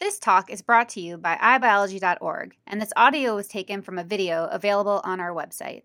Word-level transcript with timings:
This 0.00 0.18
talk 0.18 0.50
is 0.50 0.60
brought 0.60 0.88
to 0.90 1.00
you 1.00 1.16
by 1.16 1.36
iBiology.org, 1.36 2.56
and 2.66 2.82
this 2.82 2.92
audio 2.96 3.36
was 3.36 3.46
taken 3.46 3.80
from 3.80 3.96
a 3.96 4.02
video 4.02 4.46
available 4.46 5.00
on 5.04 5.20
our 5.20 5.32
website. 5.32 5.82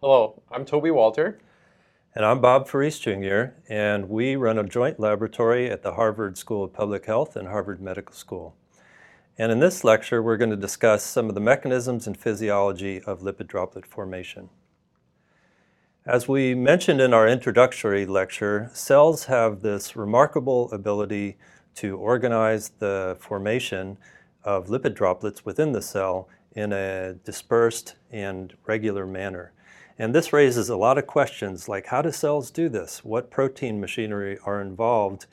Hello, 0.00 0.42
I'm 0.50 0.64
Toby 0.64 0.90
Walther. 0.90 1.38
And 2.14 2.24
I'm 2.24 2.40
Bob 2.40 2.66
Farese 2.66 2.98
Jr., 2.98 3.52
and 3.68 4.08
we 4.08 4.34
run 4.34 4.58
a 4.58 4.64
joint 4.64 4.98
laboratory 4.98 5.70
at 5.70 5.82
the 5.82 5.92
Harvard 5.92 6.38
School 6.38 6.64
of 6.64 6.72
Public 6.72 7.04
Health 7.04 7.36
and 7.36 7.48
Harvard 7.48 7.82
Medical 7.82 8.14
School. 8.14 8.56
And 9.36 9.52
in 9.52 9.60
this 9.60 9.84
lecture, 9.84 10.22
we're 10.22 10.38
going 10.38 10.50
to 10.50 10.56
discuss 10.56 11.04
some 11.04 11.28
of 11.28 11.34
the 11.34 11.40
mechanisms 11.40 12.06
and 12.06 12.16
physiology 12.16 13.02
of 13.02 13.20
lipid 13.20 13.46
droplet 13.46 13.84
formation. 13.84 14.48
As 16.06 16.26
we 16.26 16.54
mentioned 16.54 17.02
in 17.02 17.12
our 17.12 17.28
introductory 17.28 18.06
lecture, 18.06 18.70
cells 18.72 19.26
have 19.26 19.60
this 19.60 19.96
remarkable 19.96 20.70
ability 20.72 21.36
to 21.76 21.96
organize 21.96 22.70
the 22.78 23.16
formation 23.20 23.96
of 24.44 24.66
lipid 24.68 24.94
droplets 24.94 25.44
within 25.44 25.72
the 25.72 25.82
cell 25.82 26.28
in 26.52 26.72
a 26.72 27.14
dispersed 27.24 27.96
and 28.10 28.54
regular 28.66 29.06
manner. 29.06 29.52
And 29.98 30.14
this 30.14 30.32
raises 30.32 30.68
a 30.68 30.76
lot 30.76 30.98
of 30.98 31.06
questions 31.06 31.68
like 31.68 31.86
how 31.86 32.02
do 32.02 32.10
cells 32.10 32.50
do 32.50 32.68
this? 32.68 33.04
What 33.04 33.30
protein 33.30 33.80
machinery 33.80 34.38
are 34.44 34.60
involved 34.60 35.26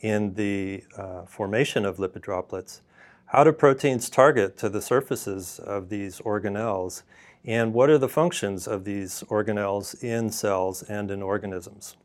in 0.00 0.34
the 0.34 0.84
uh, 0.96 1.24
formation 1.24 1.84
of 1.84 1.96
lipid 1.96 2.22
droplets? 2.22 2.82
How 3.26 3.44
do 3.44 3.52
proteins 3.52 4.10
target 4.10 4.56
to 4.58 4.68
the 4.68 4.82
surfaces 4.82 5.58
of 5.60 5.88
these 5.88 6.20
organelles? 6.20 7.02
And 7.44 7.72
what 7.72 7.88
are 7.88 7.98
the 7.98 8.08
functions 8.08 8.66
of 8.66 8.84
these 8.84 9.22
organelles 9.28 10.02
in 10.02 10.30
cells 10.30 10.82
and 10.82 11.10
in 11.10 11.22
organisms? 11.22 11.96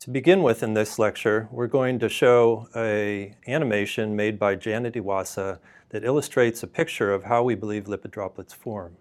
To 0.00 0.08
begin 0.08 0.42
with 0.42 0.62
in 0.62 0.72
this 0.72 0.98
lecture, 0.98 1.46
we're 1.50 1.66
going 1.66 1.98
to 1.98 2.08
show 2.08 2.68
a 2.74 3.34
animation 3.46 4.16
made 4.16 4.38
by 4.38 4.54
Janet 4.54 4.94
Iwasa 4.94 5.58
that 5.90 6.04
illustrates 6.04 6.62
a 6.62 6.66
picture 6.66 7.12
of 7.12 7.24
how 7.24 7.42
we 7.42 7.54
believe 7.54 7.84
lipid 7.84 8.10
droplets 8.10 8.54
form. 8.54 8.96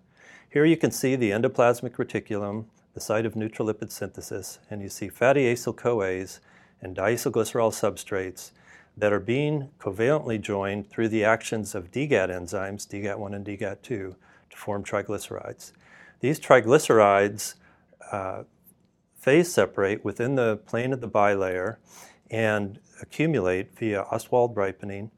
Here 0.49 0.65
you 0.65 0.75
can 0.75 0.91
see 0.91 1.15
the 1.15 1.31
endoplasmic 1.31 1.91
reticulum, 1.91 2.65
the 2.95 2.99
site 2.99 3.25
of 3.25 3.37
neutral 3.37 3.69
lipid 3.69 3.93
synthesis, 3.93 4.59
and 4.69 4.81
you 4.81 4.89
see 4.89 5.07
fatty 5.07 5.45
acyl 5.45 5.73
CoAs 5.73 6.41
and 6.81 6.97
diacylglycerol 6.97 7.71
substrates 7.71 8.51
that 8.97 9.13
are 9.13 9.21
being 9.21 9.69
covalently 9.79 10.41
joined 10.41 10.89
through 10.89 11.07
the 11.07 11.23
actions 11.23 11.75
of 11.75 11.91
DGAT 11.91 12.27
enzymes, 12.27 12.85
DGAT1 12.85 13.33
and 13.33 13.45
DGAT2, 13.45 13.83
to 13.83 14.15
form 14.49 14.83
triglycerides. 14.83 15.71
These 16.19 16.41
triglycerides 16.41 17.53
uh, 18.11 18.43
phase 19.19 19.53
separate 19.53 20.03
within 20.03 20.35
the 20.35 20.57
plane 20.65 20.93
of 20.93 21.01
the 21.01 21.09
bilayer 21.09 21.77
and 22.31 22.79
accumulate 23.01 23.77
via 23.77 24.03
Ostwald 24.11 24.55
ripening 24.55 25.11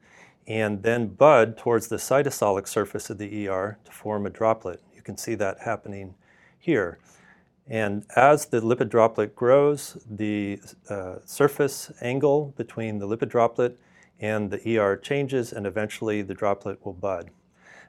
and 0.46 0.82
then 0.82 1.06
bud 1.06 1.56
towards 1.56 1.88
the 1.88 1.96
cytosolic 1.96 2.66
surface 2.66 3.10
of 3.10 3.18
the 3.18 3.48
ER 3.48 3.78
to 3.84 3.92
form 3.92 4.26
a 4.26 4.30
droplet. 4.30 4.82
You 4.94 5.02
can 5.02 5.16
see 5.16 5.34
that 5.36 5.60
happening 5.60 6.14
here. 6.58 6.98
And 7.68 8.04
as 8.16 8.46
the 8.46 8.60
lipid 8.60 8.88
droplet 8.88 9.36
grows, 9.36 9.96
the 10.10 10.60
uh, 10.88 11.16
surface 11.24 11.92
angle 12.00 12.54
between 12.56 12.98
the 12.98 13.06
lipid 13.06 13.28
droplet 13.28 13.78
and 14.20 14.50
the 14.50 14.78
ER 14.78 14.96
changes, 14.96 15.52
and 15.52 15.66
eventually 15.66 16.22
the 16.22 16.34
droplet 16.34 16.84
will 16.84 16.92
bud. 16.92 17.30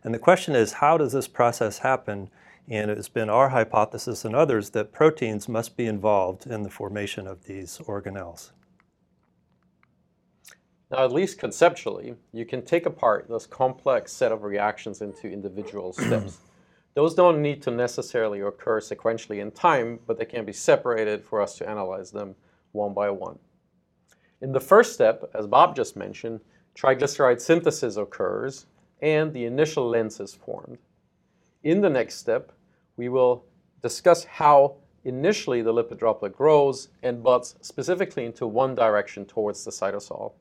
And 0.04 0.14
the 0.14 0.20
question 0.20 0.56
is 0.56 0.74
how 0.74 0.98
does 0.98 1.14
this 1.14 1.28
process 1.28 1.80
happen? 1.80 2.30
And 2.70 2.90
it 2.90 2.98
has 2.98 3.10
been 3.10 3.30
our 3.30 3.50
hypothesis 3.50 4.24
and 4.24 4.36
others 4.36 4.70
that 4.72 4.94
proteins 4.94 5.50
must 5.50 5.76
be 5.76 5.86
involved 5.86 6.48
in 6.48 6.64
the 6.64 6.70
formation 6.70 7.28
of 7.28 7.46
these 7.46 7.78
organelles. 7.80 8.52
Now, 10.90 11.04
at 11.04 11.12
least 11.12 11.40
conceptually, 11.40 12.16
you 12.32 12.46
can 12.46 12.62
take 12.62 12.86
apart 12.86 13.28
this 13.28 13.48
complex 13.48 14.14
set 14.14 14.32
of 14.32 14.44
reactions 14.44 15.02
into 15.02 15.28
individual 15.28 15.92
steps. 15.94 16.38
Those 16.94 17.16
don't 17.16 17.42
need 17.42 17.62
to 17.64 17.72
necessarily 17.72 18.42
occur 18.42 18.80
sequentially 18.80 19.40
in 19.40 19.52
time, 19.52 20.00
but 20.06 20.18
they 20.18 20.26
can 20.26 20.46
be 20.46 20.54
separated 20.54 21.26
for 21.26 21.42
us 21.42 21.58
to 21.58 21.68
analyze 21.68 22.12
them 22.12 22.36
one 22.72 22.94
by 22.94 23.10
one. 23.10 23.40
In 24.42 24.52
the 24.52 24.60
first 24.60 24.94
step, 24.94 25.24
as 25.34 25.48
Bob 25.48 25.76
just 25.76 25.96
mentioned, 25.96 26.42
triglyceride 26.76 27.42
synthesis 27.42 27.98
occurs 27.98 28.68
and 29.02 29.34
the 29.34 29.46
initial 29.46 29.90
lens 29.90 30.20
is 30.20 30.34
formed. 30.34 30.78
In 31.64 31.82
the 31.82 31.90
next 31.90 32.16
step, 32.16 32.52
we 32.98 33.10
will 33.10 33.46
discuss 33.82 34.26
how 34.26 34.76
initially 35.06 35.62
the 35.62 35.74
lipid 35.74 35.98
droplet 35.98 36.36
grows 36.36 36.90
and 37.02 37.24
buds 37.24 37.56
specifically 37.62 38.26
into 38.26 38.46
one 38.46 38.76
direction 38.76 39.26
towards 39.26 39.64
the 39.64 39.72
cytosol. 39.72 40.34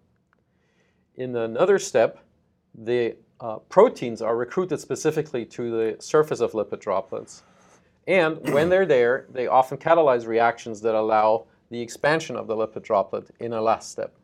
In 1.16 1.34
another 1.36 1.78
step, 1.78 2.18
the 2.74 3.16
uh, 3.40 3.58
proteins 3.68 4.22
are 4.22 4.36
recruited 4.36 4.80
specifically 4.80 5.44
to 5.44 5.70
the 5.70 5.96
surface 6.00 6.40
of 6.40 6.52
lipid 6.52 6.80
droplets. 6.80 7.42
And 8.06 8.38
when 8.52 8.68
they're 8.68 8.86
there, 8.86 9.26
they 9.30 9.46
often 9.46 9.78
catalyze 9.78 10.26
reactions 10.26 10.80
that 10.82 10.94
allow 10.94 11.46
the 11.70 11.80
expansion 11.80 12.36
of 12.36 12.46
the 12.46 12.56
lipid 12.56 12.82
droplet 12.82 13.30
in 13.38 13.52
a 13.52 13.60
last 13.60 13.90
step. 13.90 14.14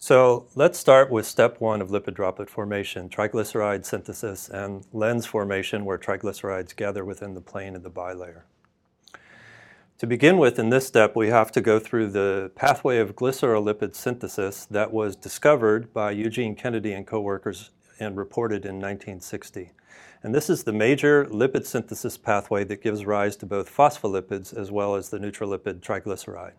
So 0.00 0.46
let's 0.54 0.78
start 0.78 1.10
with 1.10 1.26
step 1.26 1.60
one 1.60 1.82
of 1.82 1.88
lipid 1.88 2.14
droplet 2.14 2.48
formation, 2.48 3.08
triglyceride 3.08 3.84
synthesis 3.84 4.48
and 4.48 4.86
lens 4.92 5.26
formation, 5.26 5.84
where 5.84 5.98
triglycerides 5.98 6.76
gather 6.76 7.04
within 7.04 7.34
the 7.34 7.40
plane 7.40 7.74
of 7.74 7.82
the 7.82 7.90
bilayer. 7.90 8.42
To 9.98 10.06
begin 10.06 10.38
with, 10.38 10.60
in 10.60 10.70
this 10.70 10.86
step, 10.86 11.16
we 11.16 11.30
have 11.30 11.50
to 11.50 11.60
go 11.60 11.80
through 11.80 12.12
the 12.12 12.52
pathway 12.54 12.98
of 12.98 13.16
glycerolipid 13.16 13.96
synthesis 13.96 14.66
that 14.66 14.92
was 14.92 15.16
discovered 15.16 15.92
by 15.92 16.12
Eugene 16.12 16.54
Kennedy 16.54 16.92
and 16.92 17.04
coworkers 17.04 17.70
and 17.98 18.16
reported 18.16 18.64
in 18.64 18.76
1960. 18.76 19.72
And 20.22 20.32
this 20.32 20.48
is 20.48 20.62
the 20.62 20.72
major 20.72 21.24
lipid 21.24 21.66
synthesis 21.66 22.16
pathway 22.16 22.62
that 22.62 22.82
gives 22.82 23.04
rise 23.04 23.34
to 23.38 23.46
both 23.46 23.68
phospholipids 23.76 24.56
as 24.56 24.70
well 24.70 24.94
as 24.94 25.08
the 25.08 25.18
neutral-lipid 25.18 25.80
triglyceride. 25.80 26.52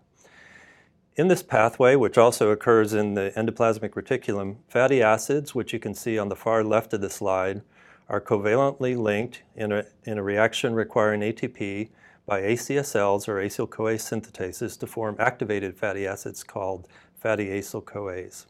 In 1.20 1.28
this 1.28 1.44
pathway, 1.44 1.98
which 1.98 2.18
also 2.18 2.50
occurs 2.50 2.94
in 2.94 3.14
the 3.14 3.34
endoplasmic 3.36 3.90
reticulum, 3.90 4.60
fatty 4.70 5.02
acids, 5.04 5.54
which 5.54 5.74
you 5.74 5.78
can 5.78 5.94
see 5.94 6.18
on 6.18 6.30
the 6.30 6.36
far 6.38 6.64
left 6.64 6.94
of 6.94 7.02
the 7.02 7.10
slide, 7.10 7.62
are 8.08 8.22
covalently 8.22 8.98
linked 8.98 9.44
in 9.54 9.74
a, 9.74 9.84
in 10.06 10.18
a 10.18 10.24
reaction 10.24 10.74
requiring 10.74 11.20
ATP 11.20 11.90
by 12.26 12.40
ACSLs 12.40 13.28
or 13.28 13.36
acyl 13.36 13.70
CoA 13.70 13.96
synthetases 13.96 14.80
to 14.80 14.88
form 14.88 15.18
activated 15.20 15.76
fatty 15.76 16.08
acids 16.08 16.42
called 16.42 16.88
fatty 17.18 17.48
acyl 17.48 17.84
CoAs. 17.84 18.46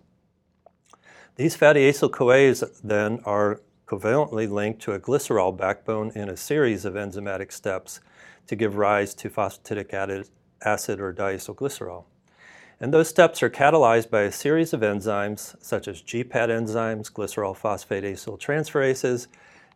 These 1.37 1.55
fatty 1.55 1.89
acyl 1.89 2.11
CoAs 2.11 2.81
then 2.83 3.19
are 3.25 3.61
covalently 3.87 4.47
linked 4.47 4.79
to 4.83 4.93
a 4.93 4.99
glycerol 4.99 5.57
backbone 5.57 6.11
in 6.13 6.29
a 6.29 6.37
series 6.37 6.85
of 6.85 6.93
enzymatic 6.93 7.51
steps 7.51 7.99
to 8.45 8.55
give 8.55 8.77
rise 8.77 9.15
to 9.15 9.27
phosphatidic 9.31 9.91
acid 10.61 10.99
or 10.99 11.11
diacylglycerol. 11.11 12.03
And 12.81 12.93
those 12.93 13.09
steps 13.09 13.43
are 13.43 13.49
catalyzed 13.49 14.09
by 14.09 14.21
a 14.21 14.31
series 14.31 14.71
of 14.71 14.79
enzymes 14.79 15.55
such 15.61 15.87
as 15.87 16.01
GPAT 16.01 16.47
enzymes, 16.47 17.11
glycerol 17.11 17.55
phosphate 17.55 18.05
acyl 18.05 18.39
transferases, 18.39 19.27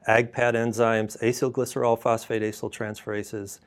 AGPAT 0.07 0.53
enzymes, 0.53 1.21
acylglycerol 1.21 1.99
phosphate 1.99 2.41
acyl 2.41 2.71
transferases, 2.71 3.59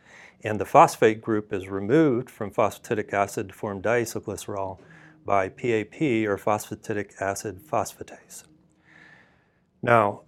and 0.42 0.58
the 0.58 0.64
phosphate 0.64 1.20
group 1.20 1.52
is 1.52 1.68
removed 1.68 2.30
from 2.30 2.50
phosphatidic 2.50 3.12
acid 3.12 3.48
to 3.48 3.54
form 3.54 3.82
diacylglycerol 3.82 4.78
by 5.26 5.50
PAP 5.50 6.00
or 6.26 6.38
phosphatidic 6.38 7.20
acid 7.20 7.60
phosphatase. 7.60 8.44
Now, 9.82 10.22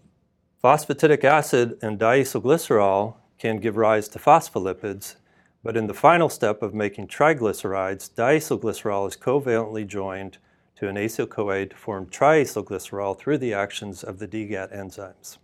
phosphatidic 0.63 1.25
acid 1.25 1.79
and 1.81 1.99
diacylglycerol 1.99 3.15
can 3.39 3.59
give 3.59 3.77
rise 3.77 4.09
to 4.09 4.19
phospholipids, 4.19 5.17
but 5.63 5.77
in 5.77 5.87
the 5.87 5.95
final 5.95 6.29
step 6.29 6.63
of 6.63 6.75
making 6.75 7.09
triglycerides, 7.09 8.11
diacylglycerol 8.13 9.09
is 9.09 9.17
covalently 9.17 9.87
joined 9.87 10.39
to 10.77 10.89
an 10.89 10.97
acyl 10.97 11.29
CoA 11.29 11.67
to 11.67 11.77
form 11.77 12.07
triacylglycerol 12.07 13.19
through 13.19 13.39
the 13.39 13.53
actions 13.53 14.05
of 14.05 14.19
the 14.19 14.29
DGAT 14.29 14.75
enzymes. 14.75 15.39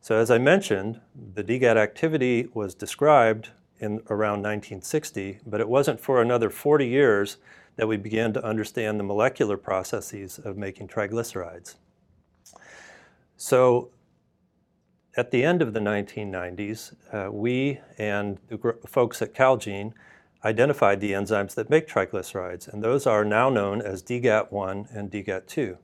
So, 0.00 0.16
as 0.16 0.30
I 0.30 0.38
mentioned, 0.38 1.00
the 1.34 1.44
DGAT 1.44 1.76
activity 1.76 2.48
was 2.54 2.74
described 2.74 3.50
in 3.78 4.00
around 4.10 4.42
1960, 4.42 5.40
but 5.46 5.60
it 5.60 5.68
wasn't 5.68 6.00
for 6.00 6.20
another 6.20 6.50
40 6.50 6.86
years 6.86 7.36
that 7.76 7.86
we 7.86 7.96
began 7.96 8.32
to 8.32 8.44
understand 8.44 8.98
the 8.98 9.04
molecular 9.04 9.56
processes 9.56 10.40
of 10.40 10.56
making 10.56 10.88
triglycerides. 10.88 11.76
So, 13.36 13.90
at 15.18 15.32
the 15.32 15.42
end 15.42 15.60
of 15.60 15.74
the 15.74 15.80
1990s, 15.80 16.94
uh, 17.12 17.32
we 17.32 17.80
and 17.98 18.38
the 18.46 18.56
gr- 18.56 18.70
folks 18.86 19.20
at 19.20 19.34
Calgene 19.34 19.92
identified 20.44 21.00
the 21.00 21.10
enzymes 21.10 21.56
that 21.56 21.68
make 21.68 21.88
triglycerides, 21.88 22.68
and 22.68 22.84
those 22.84 23.04
are 23.04 23.24
now 23.24 23.50
known 23.50 23.82
as 23.82 24.00
DGAT1 24.00 24.94
and 24.94 25.10
DGAT2. 25.10 25.76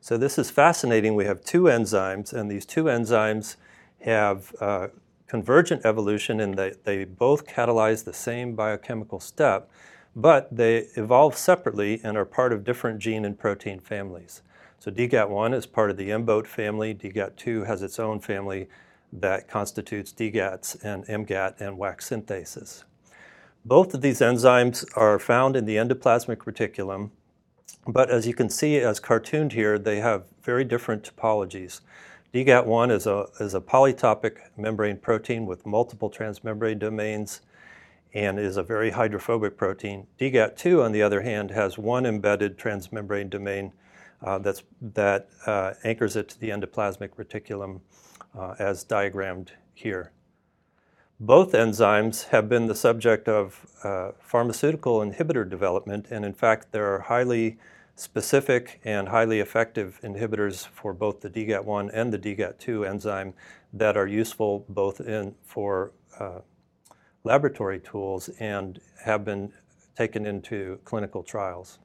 So, 0.00 0.16
this 0.16 0.38
is 0.38 0.50
fascinating. 0.50 1.14
We 1.14 1.26
have 1.26 1.44
two 1.44 1.64
enzymes, 1.64 2.32
and 2.32 2.50
these 2.50 2.64
two 2.64 2.84
enzymes 2.84 3.56
have 4.00 4.56
uh, 4.58 4.88
convergent 5.26 5.84
evolution 5.84 6.40
in 6.40 6.52
that 6.52 6.84
they 6.84 7.04
both 7.04 7.46
catalyze 7.46 8.04
the 8.04 8.14
same 8.14 8.54
biochemical 8.54 9.20
step, 9.20 9.70
but 10.16 10.48
they 10.50 10.86
evolve 10.96 11.36
separately 11.36 12.00
and 12.02 12.16
are 12.16 12.24
part 12.24 12.54
of 12.54 12.64
different 12.64 13.00
gene 13.00 13.26
and 13.26 13.38
protein 13.38 13.80
families. 13.80 14.40
So 14.82 14.90
DGAT1 14.90 15.54
is 15.54 15.64
part 15.64 15.92
of 15.92 15.96
the 15.96 16.08
MBOAT 16.08 16.44
family. 16.44 16.92
DGAT2 16.92 17.68
has 17.68 17.84
its 17.84 18.00
own 18.00 18.18
family 18.18 18.68
that 19.12 19.46
constitutes 19.46 20.12
DGATs 20.12 20.82
and 20.82 21.06
MGAT 21.06 21.60
and 21.60 21.78
wax 21.78 22.10
synthases. 22.10 22.82
Both 23.64 23.94
of 23.94 24.00
these 24.00 24.18
enzymes 24.18 24.84
are 24.96 25.20
found 25.20 25.54
in 25.54 25.66
the 25.66 25.76
endoplasmic 25.76 26.38
reticulum, 26.38 27.10
but 27.86 28.10
as 28.10 28.26
you 28.26 28.34
can 28.34 28.50
see, 28.50 28.78
as 28.78 28.98
cartooned 28.98 29.52
here, 29.52 29.78
they 29.78 30.00
have 30.00 30.24
very 30.42 30.64
different 30.64 31.08
topologies. 31.14 31.82
DGAT1 32.34 32.90
is 32.90 33.06
a, 33.06 33.28
is 33.38 33.54
a 33.54 33.60
polytopic 33.60 34.38
membrane 34.56 34.96
protein 34.96 35.46
with 35.46 35.64
multiple 35.64 36.10
transmembrane 36.10 36.80
domains 36.80 37.42
and 38.14 38.36
is 38.36 38.56
a 38.56 38.64
very 38.64 38.90
hydrophobic 38.90 39.56
protein. 39.56 40.08
DGAT2, 40.18 40.84
on 40.84 40.90
the 40.90 41.02
other 41.02 41.20
hand, 41.20 41.52
has 41.52 41.78
one 41.78 42.04
embedded 42.04 42.58
transmembrane 42.58 43.30
domain 43.30 43.72
uh, 44.22 44.38
that's, 44.38 44.62
that 44.80 45.28
uh, 45.46 45.74
anchors 45.84 46.16
it 46.16 46.28
to 46.28 46.40
the 46.40 46.50
endoplasmic 46.50 47.10
reticulum 47.16 47.80
uh, 48.38 48.54
as 48.58 48.84
diagrammed 48.84 49.50
here. 49.74 50.12
Both 51.20 51.52
enzymes 51.52 52.28
have 52.28 52.48
been 52.48 52.66
the 52.66 52.74
subject 52.74 53.28
of 53.28 53.66
uh, 53.84 54.12
pharmaceutical 54.20 54.98
inhibitor 55.00 55.48
development, 55.48 56.06
and 56.10 56.24
in 56.24 56.34
fact, 56.34 56.72
there 56.72 56.92
are 56.94 57.00
highly 57.00 57.58
specific 57.94 58.80
and 58.84 59.08
highly 59.08 59.38
effective 59.38 60.00
inhibitors 60.02 60.66
for 60.66 60.92
both 60.92 61.20
the 61.20 61.30
DGAT1 61.30 61.90
and 61.92 62.12
the 62.12 62.18
DGAT2 62.18 62.88
enzyme 62.88 63.34
that 63.72 63.96
are 63.96 64.06
useful 64.06 64.64
both 64.68 65.00
in, 65.00 65.34
for 65.44 65.92
uh, 66.18 66.40
laboratory 67.24 67.78
tools 67.78 68.28
and 68.40 68.80
have 69.04 69.24
been 69.24 69.52
taken 69.96 70.26
into 70.26 70.80
clinical 70.84 71.22
trials. 71.22 71.78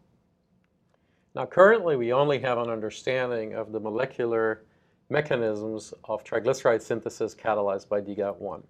Now, 1.35 1.45
currently, 1.45 1.95
we 1.95 2.13
only 2.13 2.39
have 2.39 2.57
an 2.57 2.69
understanding 2.69 3.53
of 3.53 3.71
the 3.71 3.79
molecular 3.79 4.63
mechanisms 5.09 5.93
of 6.05 6.23
triglyceride 6.23 6.81
synthesis 6.81 7.35
catalyzed 7.35 7.87
by 7.87 8.01
DGAT1. 8.01 8.63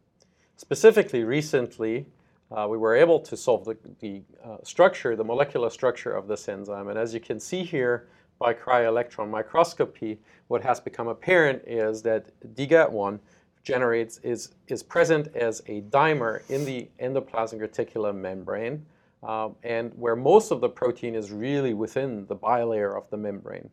Specifically, 0.58 1.24
recently, 1.24 2.06
uh, 2.52 2.68
we 2.70 2.78
were 2.78 2.96
able 2.96 3.20
to 3.20 3.36
solve 3.36 3.66
the, 3.66 3.78
the 4.00 4.22
uh, 4.44 4.58
structure, 4.64 5.16
the 5.16 5.24
molecular 5.24 5.70
structure 5.70 6.12
of 6.12 6.28
this 6.28 6.48
enzyme. 6.48 6.88
And 6.88 6.98
as 6.98 7.14
you 7.14 7.20
can 7.20 7.40
see 7.40 7.64
here 7.64 8.08
by 8.40 8.54
cryo-electron 8.54 9.30
microscopy, 9.30 10.20
what 10.48 10.64
has 10.64 10.80
become 10.80 11.08
apparent 11.08 11.64
is 11.66 12.02
that 12.04 12.28
DGAT1 12.56 13.20
generates 13.64 14.20
is, 14.20 14.54
is 14.68 14.82
present 14.82 15.28
as 15.36 15.62
a 15.68 15.82
dimer 15.82 16.50
in 16.50 16.64
the 16.64 16.88
endoplasmic 17.02 17.60
reticulum 17.60 18.16
membrane, 18.16 18.86
um, 19.24 19.56
and 19.64 19.92
where 19.96 20.16
most 20.16 20.52
of 20.52 20.62
the 20.62 20.70
protein 20.70 21.16
is 21.16 21.32
really 21.32 21.74
within 21.74 22.26
the 22.28 22.36
bilayer 22.36 22.96
of 22.96 23.10
the 23.10 23.18
membrane. 23.18 23.70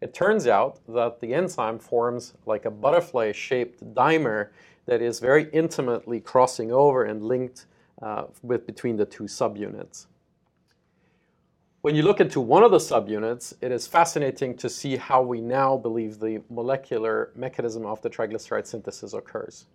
It 0.00 0.12
turns 0.14 0.46
out 0.46 0.80
that 0.88 1.20
the 1.20 1.32
enzyme 1.32 1.78
forms 1.78 2.34
like 2.44 2.64
a 2.64 2.70
butterfly-shaped 2.70 3.94
dimer 3.94 4.48
that 4.84 5.02
is 5.02 5.20
very 5.20 5.48
intimately 5.52 6.20
crossing 6.20 6.70
over 6.70 7.04
and 7.04 7.24
linked 7.24 7.66
uh, 8.02 8.24
with 8.42 8.66
between 8.66 8.96
the 8.96 9.06
two 9.06 9.24
subunits. 9.24 10.06
When 11.80 11.94
you 11.94 12.02
look 12.02 12.20
into 12.20 12.40
one 12.40 12.62
of 12.62 12.72
the 12.72 12.78
subunits, 12.78 13.54
it 13.60 13.70
is 13.72 13.86
fascinating 13.86 14.56
to 14.56 14.68
see 14.68 14.96
how 14.96 15.22
we 15.22 15.40
now 15.40 15.76
believe 15.76 16.18
the 16.18 16.42
molecular 16.50 17.30
mechanism 17.34 17.86
of 17.86 18.02
the 18.02 18.10
triglyceride 18.10 18.66
synthesis 18.66 19.12
occurs. 19.12 19.66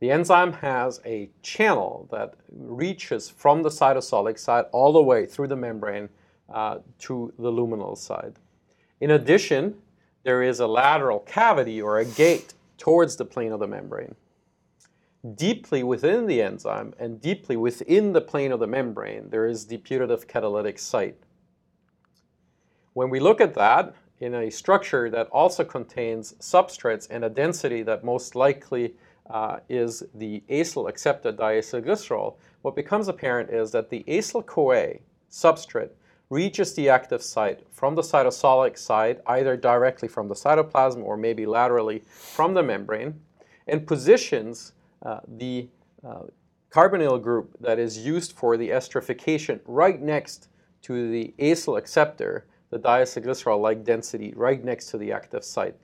The 0.00 0.10
enzyme 0.12 0.52
has 0.54 1.00
a 1.04 1.30
channel 1.42 2.08
that 2.12 2.34
reaches 2.52 3.28
from 3.28 3.62
the 3.62 3.68
cytosolic 3.68 4.38
side 4.38 4.66
all 4.72 4.92
the 4.92 5.02
way 5.02 5.26
through 5.26 5.48
the 5.48 5.56
membrane 5.56 6.08
uh, 6.48 6.78
to 7.00 7.32
the 7.38 7.50
luminal 7.50 7.96
side. 7.96 8.34
In 9.00 9.10
addition, 9.10 9.76
there 10.22 10.42
is 10.42 10.60
a 10.60 10.66
lateral 10.66 11.20
cavity 11.20 11.82
or 11.82 11.98
a 11.98 12.04
gate 12.04 12.54
towards 12.76 13.16
the 13.16 13.24
plane 13.24 13.52
of 13.52 13.60
the 13.60 13.66
membrane. 13.66 14.14
Deeply 15.34 15.82
within 15.82 16.26
the 16.26 16.40
enzyme 16.40 16.94
and 16.98 17.20
deeply 17.20 17.56
within 17.56 18.12
the 18.12 18.20
plane 18.20 18.52
of 18.52 18.60
the 18.60 18.66
membrane, 18.66 19.30
there 19.30 19.46
is 19.46 19.66
the 19.66 19.78
putative 19.78 20.28
catalytic 20.28 20.78
site. 20.78 21.16
When 22.92 23.10
we 23.10 23.18
look 23.18 23.40
at 23.40 23.54
that 23.54 23.94
in 24.20 24.34
a 24.34 24.50
structure 24.50 25.10
that 25.10 25.28
also 25.28 25.64
contains 25.64 26.34
substrates 26.34 27.08
and 27.10 27.24
a 27.24 27.30
density 27.30 27.82
that 27.82 28.04
most 28.04 28.34
likely 28.34 28.94
uh, 29.30 29.58
is 29.68 30.02
the 30.14 30.42
acyl 30.50 30.88
acceptor 30.88 31.32
diacylglycerol, 31.32 32.36
what 32.62 32.74
becomes 32.74 33.08
apparent 33.08 33.50
is 33.50 33.70
that 33.72 33.90
the 33.90 34.04
acyl 34.08 34.44
CoA 34.44 34.94
substrate 35.30 35.90
reaches 36.30 36.74
the 36.74 36.88
active 36.88 37.22
site 37.22 37.66
from 37.70 37.94
the 37.94 38.02
cytosolic 38.02 38.76
side, 38.76 39.20
either 39.26 39.56
directly 39.56 40.08
from 40.08 40.28
the 40.28 40.34
cytoplasm 40.34 41.02
or 41.02 41.16
maybe 41.16 41.46
laterally 41.46 42.02
from 42.06 42.54
the 42.54 42.62
membrane, 42.62 43.18
and 43.66 43.86
positions 43.86 44.72
uh, 45.02 45.20
the 45.36 45.68
uh, 46.06 46.22
carbonyl 46.70 47.20
group 47.20 47.56
that 47.60 47.78
is 47.78 47.98
used 47.98 48.32
for 48.32 48.56
the 48.56 48.68
esterification 48.68 49.60
right 49.66 50.02
next 50.02 50.48
to 50.82 51.10
the 51.10 51.34
acyl 51.38 51.78
acceptor 51.78 52.46
the 52.70 52.78
diacylglycerol-like 52.78 53.84
density 53.84 54.32
right 54.36 54.62
next 54.62 54.88
to 54.88 54.98
the 54.98 55.10
active 55.10 55.42
site. 55.44 55.74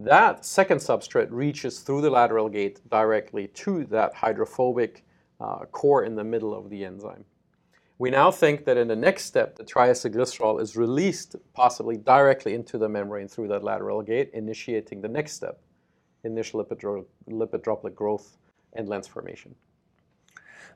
That 0.00 0.44
second 0.44 0.78
substrate 0.78 1.26
reaches 1.30 1.80
through 1.80 2.02
the 2.02 2.10
lateral 2.10 2.48
gate 2.48 2.80
directly 2.88 3.48
to 3.48 3.84
that 3.86 4.14
hydrophobic 4.14 5.04
uh, 5.40 5.64
core 5.72 6.04
in 6.04 6.14
the 6.14 6.22
middle 6.22 6.54
of 6.54 6.70
the 6.70 6.84
enzyme. 6.84 7.24
We 7.98 8.10
now 8.10 8.30
think 8.30 8.64
that 8.66 8.76
in 8.76 8.86
the 8.86 8.94
next 8.94 9.24
step, 9.24 9.56
the 9.56 9.64
triacylglycerol 9.64 10.60
is 10.60 10.76
released 10.76 11.34
possibly 11.52 11.96
directly 11.96 12.54
into 12.54 12.78
the 12.78 12.88
membrane 12.88 13.26
through 13.26 13.48
that 13.48 13.64
lateral 13.64 14.00
gate, 14.02 14.30
initiating 14.34 15.00
the 15.00 15.08
next 15.08 15.32
step, 15.32 15.60
initial 16.22 16.64
lipid, 16.64 17.04
lipid 17.28 17.64
droplet 17.64 17.96
growth 17.96 18.38
and 18.74 18.88
lens 18.88 19.08
formation. 19.08 19.52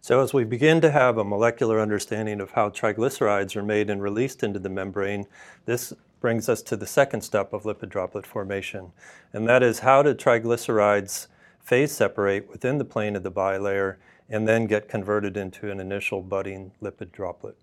So, 0.00 0.20
as 0.20 0.34
we 0.34 0.42
begin 0.42 0.80
to 0.80 0.90
have 0.90 1.18
a 1.18 1.22
molecular 1.22 1.78
understanding 1.78 2.40
of 2.40 2.50
how 2.50 2.70
triglycerides 2.70 3.54
are 3.54 3.62
made 3.62 3.88
and 3.88 4.02
released 4.02 4.42
into 4.42 4.58
the 4.58 4.68
membrane, 4.68 5.26
this 5.64 5.92
brings 6.22 6.48
us 6.48 6.62
to 6.62 6.76
the 6.76 6.86
second 6.86 7.20
step 7.20 7.52
of 7.52 7.64
lipid 7.64 7.90
droplet 7.90 8.26
formation, 8.26 8.92
and 9.34 9.46
that 9.46 9.62
is 9.62 9.80
how 9.80 10.02
do 10.02 10.14
triglycerides 10.14 11.26
phase 11.60 11.92
separate 11.92 12.48
within 12.48 12.78
the 12.78 12.84
plane 12.84 13.14
of 13.14 13.22
the 13.22 13.30
bilayer 13.30 13.96
and 14.30 14.48
then 14.48 14.66
get 14.66 14.88
converted 14.88 15.36
into 15.36 15.70
an 15.70 15.78
initial 15.78 16.22
budding 16.22 16.72
lipid 16.80 17.12
droplet. 17.12 17.56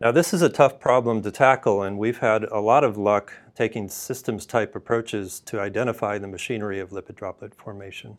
Now, 0.00 0.10
this 0.12 0.32
is 0.32 0.42
a 0.42 0.48
tough 0.48 0.80
problem 0.80 1.22
to 1.22 1.30
tackle, 1.30 1.82
and 1.82 1.98
we've 1.98 2.18
had 2.18 2.44
a 2.44 2.60
lot 2.60 2.84
of 2.84 2.96
luck 2.96 3.32
taking 3.54 3.88
systems 3.88 4.46
type 4.46 4.74
approaches 4.74 5.40
to 5.40 5.60
identify 5.60 6.18
the 6.18 6.26
machinery 6.26 6.80
of 6.80 6.90
lipid 6.90 7.16
droplet 7.16 7.54
formation. 7.54 8.16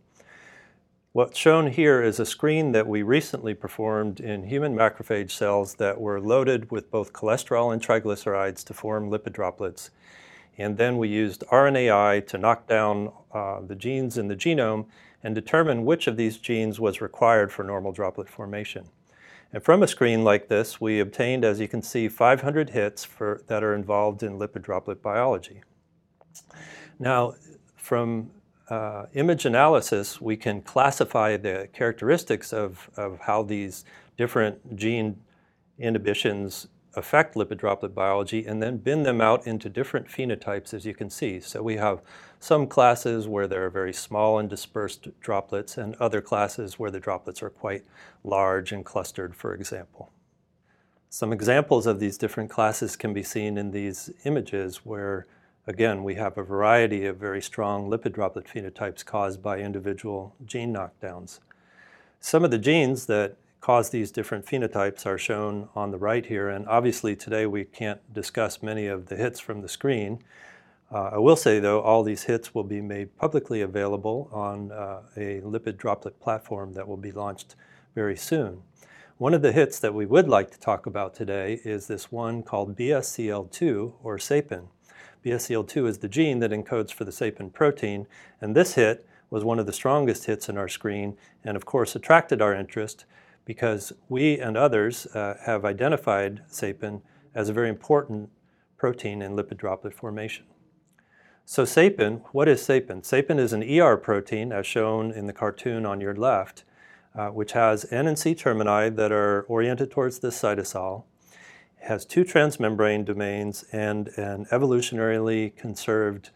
What's 1.13 1.37
shown 1.37 1.67
here 1.67 2.01
is 2.01 2.21
a 2.21 2.25
screen 2.25 2.71
that 2.71 2.87
we 2.87 3.01
recently 3.01 3.53
performed 3.53 4.21
in 4.21 4.43
human 4.43 4.73
macrophage 4.73 5.31
cells 5.31 5.75
that 5.75 5.99
were 5.99 6.21
loaded 6.21 6.71
with 6.71 6.89
both 6.89 7.11
cholesterol 7.11 7.73
and 7.73 7.85
triglycerides 7.85 8.63
to 8.63 8.73
form 8.73 9.09
lipid 9.11 9.33
droplets. 9.33 9.89
And 10.57 10.77
then 10.77 10.97
we 10.97 11.09
used 11.09 11.43
RNAi 11.51 12.25
to 12.27 12.37
knock 12.37 12.65
down 12.65 13.11
uh, 13.33 13.59
the 13.59 13.75
genes 13.75 14.17
in 14.17 14.29
the 14.29 14.37
genome 14.37 14.85
and 15.21 15.35
determine 15.35 15.83
which 15.83 16.07
of 16.07 16.15
these 16.15 16.37
genes 16.37 16.79
was 16.79 17.01
required 17.01 17.51
for 17.51 17.63
normal 17.63 17.91
droplet 17.91 18.29
formation. 18.29 18.85
And 19.51 19.61
from 19.61 19.83
a 19.83 19.89
screen 19.89 20.23
like 20.23 20.47
this, 20.47 20.79
we 20.79 21.01
obtained, 21.01 21.43
as 21.43 21.59
you 21.59 21.67
can 21.67 21.81
see, 21.81 22.07
500 22.07 22.69
hits 22.69 23.03
for, 23.03 23.41
that 23.47 23.65
are 23.65 23.75
involved 23.75 24.23
in 24.23 24.39
lipid 24.39 24.61
droplet 24.61 25.01
biology. 25.01 25.61
Now, 26.99 27.33
from 27.75 28.31
uh, 28.71 29.05
image 29.15 29.45
analysis, 29.45 30.21
we 30.21 30.37
can 30.37 30.61
classify 30.61 31.35
the 31.35 31.67
characteristics 31.73 32.53
of, 32.53 32.89
of 32.95 33.19
how 33.19 33.43
these 33.43 33.83
different 34.17 34.77
gene 34.77 35.19
inhibitions 35.77 36.67
affect 36.95 37.35
lipid 37.35 37.57
droplet 37.57 37.93
biology 37.93 38.45
and 38.45 38.63
then 38.63 38.77
bin 38.77 39.03
them 39.03 39.19
out 39.19 39.45
into 39.45 39.67
different 39.67 40.07
phenotypes, 40.07 40.73
as 40.73 40.85
you 40.85 40.93
can 40.93 41.09
see. 41.09 41.41
So 41.41 41.61
we 41.61 41.75
have 41.75 42.01
some 42.39 42.65
classes 42.65 43.27
where 43.27 43.45
there 43.45 43.65
are 43.65 43.69
very 43.69 43.93
small 43.93 44.39
and 44.39 44.49
dispersed 44.49 45.09
droplets, 45.19 45.77
and 45.77 45.95
other 45.95 46.21
classes 46.21 46.79
where 46.79 46.91
the 46.91 46.99
droplets 46.99 47.43
are 47.43 47.49
quite 47.49 47.83
large 48.23 48.71
and 48.71 48.85
clustered, 48.85 49.35
for 49.35 49.53
example. 49.53 50.13
Some 51.09 51.33
examples 51.33 51.87
of 51.87 51.99
these 51.99 52.17
different 52.17 52.49
classes 52.49 52.95
can 52.95 53.13
be 53.13 53.23
seen 53.23 53.57
in 53.57 53.71
these 53.71 54.11
images 54.23 54.85
where 54.85 55.27
Again, 55.67 56.03
we 56.03 56.15
have 56.15 56.39
a 56.39 56.43
variety 56.43 57.05
of 57.05 57.17
very 57.17 57.41
strong 57.41 57.87
lipid 57.87 58.13
droplet 58.13 58.47
phenotypes 58.47 59.05
caused 59.05 59.43
by 59.43 59.59
individual 59.59 60.35
gene 60.43 60.73
knockdowns. 60.73 61.39
Some 62.19 62.43
of 62.43 62.49
the 62.49 62.57
genes 62.57 63.05
that 63.05 63.37
cause 63.59 63.91
these 63.91 64.09
different 64.09 64.47
phenotypes 64.47 65.05
are 65.05 65.19
shown 65.19 65.69
on 65.75 65.91
the 65.91 65.99
right 65.99 66.25
here, 66.25 66.49
and 66.49 66.67
obviously 66.67 67.15
today 67.15 67.45
we 67.45 67.63
can't 67.63 68.01
discuss 68.11 68.63
many 68.63 68.87
of 68.87 69.05
the 69.05 69.15
hits 69.15 69.39
from 69.39 69.61
the 69.61 69.69
screen. 69.69 70.23
Uh, 70.91 71.11
I 71.13 71.19
will 71.19 71.35
say, 71.35 71.59
though, 71.59 71.79
all 71.81 72.01
these 72.01 72.23
hits 72.23 72.55
will 72.55 72.63
be 72.63 72.81
made 72.81 73.15
publicly 73.15 73.61
available 73.61 74.29
on 74.33 74.71
uh, 74.71 75.01
a 75.15 75.41
lipid 75.41 75.77
droplet 75.77 76.19
platform 76.19 76.73
that 76.73 76.87
will 76.87 76.97
be 76.97 77.11
launched 77.11 77.55
very 77.93 78.17
soon. 78.17 78.63
One 79.19 79.35
of 79.35 79.43
the 79.43 79.51
hits 79.51 79.77
that 79.79 79.93
we 79.93 80.07
would 80.07 80.27
like 80.27 80.49
to 80.49 80.59
talk 80.59 80.87
about 80.87 81.13
today 81.13 81.61
is 81.63 81.85
this 81.85 82.11
one 82.11 82.41
called 82.41 82.75
BSCL2 82.75 83.93
or 84.01 84.17
Seipin. 84.17 84.69
BSCL2 85.23 85.87
is 85.87 85.97
the 85.99 86.07
gene 86.07 86.39
that 86.39 86.51
encodes 86.51 86.91
for 86.91 87.03
the 87.03 87.11
Seipin 87.11 87.53
protein, 87.53 88.07
and 88.39 88.55
this 88.55 88.73
hit 88.75 89.05
was 89.29 89.43
one 89.43 89.59
of 89.59 89.65
the 89.65 89.73
strongest 89.73 90.25
hits 90.25 90.49
in 90.49 90.57
our 90.57 90.67
screen 90.67 91.15
and, 91.43 91.55
of 91.55 91.65
course, 91.65 91.95
attracted 91.95 92.41
our 92.41 92.53
interest 92.53 93.05
because 93.45 93.93
we 94.09 94.39
and 94.39 94.57
others 94.57 95.05
uh, 95.07 95.37
have 95.45 95.65
identified 95.65 96.41
Seipin 96.51 97.01
as 97.33 97.49
a 97.49 97.53
very 97.53 97.69
important 97.69 98.29
protein 98.77 99.21
in 99.21 99.35
lipid 99.35 99.57
droplet 99.57 99.93
formation. 99.93 100.45
So, 101.45 101.63
Seipin, 101.63 102.21
what 102.31 102.47
is 102.47 102.61
Seipin? 102.61 103.01
Seipin 103.01 103.39
is 103.39 103.53
an 103.53 103.63
ER 103.63 103.97
protein, 103.97 104.51
as 104.51 104.65
shown 104.65 105.11
in 105.11 105.27
the 105.27 105.33
cartoon 105.33 105.85
on 105.85 106.01
your 106.01 106.15
left, 106.15 106.63
uh, 107.15 107.27
which 107.27 107.53
has 107.53 107.85
N 107.91 108.07
and 108.07 108.17
C 108.17 108.33
termini 108.33 108.89
that 108.95 109.11
are 109.11 109.43
oriented 109.43 109.91
towards 109.91 110.19
this 110.19 110.39
cytosol, 110.39 111.03
has 111.81 112.05
two 112.05 112.23
transmembrane 112.23 113.05
domains, 113.05 113.65
and 113.71 114.09
an 114.09 114.45
evolutionarily 114.51 115.55
conserved 115.55 116.29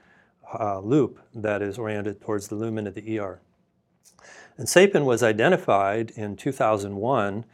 uh, 0.60 0.80
loop 0.80 1.20
that 1.34 1.62
is 1.62 1.78
oriented 1.78 2.22
towards 2.22 2.48
the 2.48 2.56
lumen 2.56 2.88
of 2.88 2.96
the 2.96 3.20
ER. 3.20 3.40
And 4.58 4.68
Seipin 4.68 5.06
was 5.06 5.22
identified 5.22 6.12
in 6.16 6.36
2001 6.36 7.46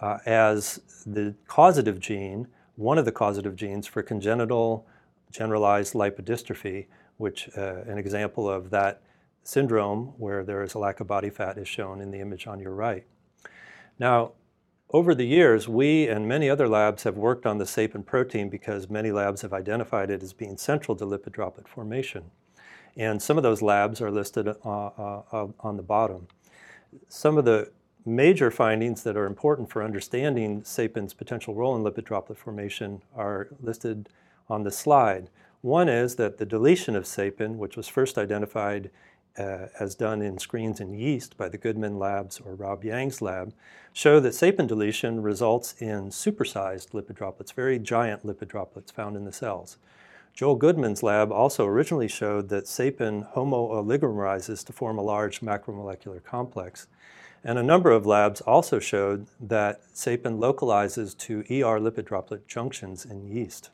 uh, 0.00 0.18
as 0.26 0.80
the 1.06 1.34
causative 1.46 1.98
gene, 1.98 2.48
one 2.76 2.98
of 2.98 3.04
the 3.04 3.12
causative 3.12 3.56
genes 3.56 3.86
for 3.86 4.02
congenital 4.02 4.86
generalized 5.30 5.94
lipodystrophy, 5.94 6.86
which 7.16 7.48
uh, 7.56 7.82
an 7.86 7.98
example 7.98 8.48
of 8.48 8.70
that 8.70 9.02
syndrome 9.42 10.12
where 10.18 10.44
there 10.44 10.62
is 10.62 10.74
a 10.74 10.78
lack 10.78 11.00
of 11.00 11.06
body 11.06 11.30
fat 11.30 11.56
is 11.56 11.68
shown 11.68 12.00
in 12.00 12.10
the 12.10 12.20
image 12.20 12.46
on 12.46 12.60
your 12.60 12.72
right. 12.72 13.04
Now, 13.98 14.32
over 14.92 15.14
the 15.14 15.26
years, 15.26 15.68
we 15.68 16.08
and 16.08 16.26
many 16.26 16.50
other 16.50 16.68
labs 16.68 17.04
have 17.04 17.16
worked 17.16 17.46
on 17.46 17.58
the 17.58 17.64
Seipin 17.64 18.04
protein 18.04 18.48
because 18.48 18.90
many 18.90 19.12
labs 19.12 19.42
have 19.42 19.52
identified 19.52 20.10
it 20.10 20.22
as 20.22 20.32
being 20.32 20.56
central 20.56 20.96
to 20.96 21.04
lipid 21.04 21.32
droplet 21.32 21.68
formation. 21.68 22.30
And 22.96 23.22
some 23.22 23.36
of 23.36 23.42
those 23.42 23.62
labs 23.62 24.00
are 24.00 24.10
listed 24.10 24.48
uh, 24.48 24.52
uh, 24.64 25.22
uh, 25.32 25.46
on 25.60 25.76
the 25.76 25.82
bottom. 25.82 26.26
Some 27.08 27.38
of 27.38 27.44
the 27.44 27.70
major 28.04 28.50
findings 28.50 29.04
that 29.04 29.16
are 29.16 29.26
important 29.26 29.70
for 29.70 29.82
understanding 29.84 30.62
Seipin's 30.62 31.14
potential 31.14 31.54
role 31.54 31.76
in 31.76 31.84
lipid 31.84 32.04
droplet 32.04 32.38
formation 32.38 33.02
are 33.14 33.48
listed 33.60 34.08
on 34.48 34.64
the 34.64 34.72
slide. 34.72 35.30
One 35.60 35.88
is 35.88 36.16
that 36.16 36.38
the 36.38 36.46
deletion 36.46 36.96
of 36.96 37.04
Seipin, 37.04 37.56
which 37.56 37.76
was 37.76 37.86
first 37.86 38.18
identified 38.18 38.90
uh, 39.38 39.66
as 39.78 39.94
done 39.94 40.22
in 40.22 40.38
screens 40.38 40.80
in 40.80 40.92
yeast 40.92 41.36
by 41.36 41.48
the 41.48 41.58
Goodman 41.58 41.98
Labs 41.98 42.40
or 42.40 42.54
Rob 42.54 42.84
Yang's 42.84 43.22
lab, 43.22 43.52
show 43.92 44.20
that 44.20 44.32
seipin 44.32 44.66
deletion 44.66 45.22
results 45.22 45.74
in 45.78 46.10
supersized 46.10 46.90
lipid 46.90 47.16
droplets, 47.16 47.52
very 47.52 47.78
giant 47.78 48.24
lipid 48.24 48.48
droplets 48.48 48.90
found 48.90 49.16
in 49.16 49.24
the 49.24 49.32
cells. 49.32 49.78
Joel 50.34 50.56
Goodman's 50.56 51.02
lab 51.02 51.32
also 51.32 51.66
originally 51.66 52.08
showed 52.08 52.48
that 52.48 52.64
seipin 52.64 53.32
homooligomerizes 53.34 54.64
to 54.64 54.72
form 54.72 54.98
a 54.98 55.02
large 55.02 55.40
macromolecular 55.40 56.22
complex. 56.22 56.86
And 57.42 57.58
a 57.58 57.62
number 57.62 57.90
of 57.90 58.06
labs 58.06 58.40
also 58.42 58.78
showed 58.78 59.26
that 59.40 59.82
seipin 59.94 60.38
localizes 60.38 61.14
to 61.18 61.40
ER 61.40 61.80
lipid 61.80 62.04
droplet 62.04 62.46
junctions 62.46 63.04
in 63.04 63.26
yeast. 63.26 63.70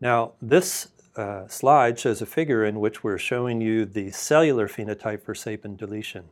Now, 0.00 0.32
this 0.40 0.88
uh, 1.16 1.48
slide 1.48 1.98
shows 1.98 2.22
a 2.22 2.26
figure 2.26 2.64
in 2.64 2.80
which 2.80 3.02
we're 3.02 3.18
showing 3.18 3.60
you 3.60 3.84
the 3.84 4.10
cellular 4.10 4.68
phenotype 4.68 5.22
for 5.22 5.34
seipin 5.34 5.76
deletion. 5.76 6.24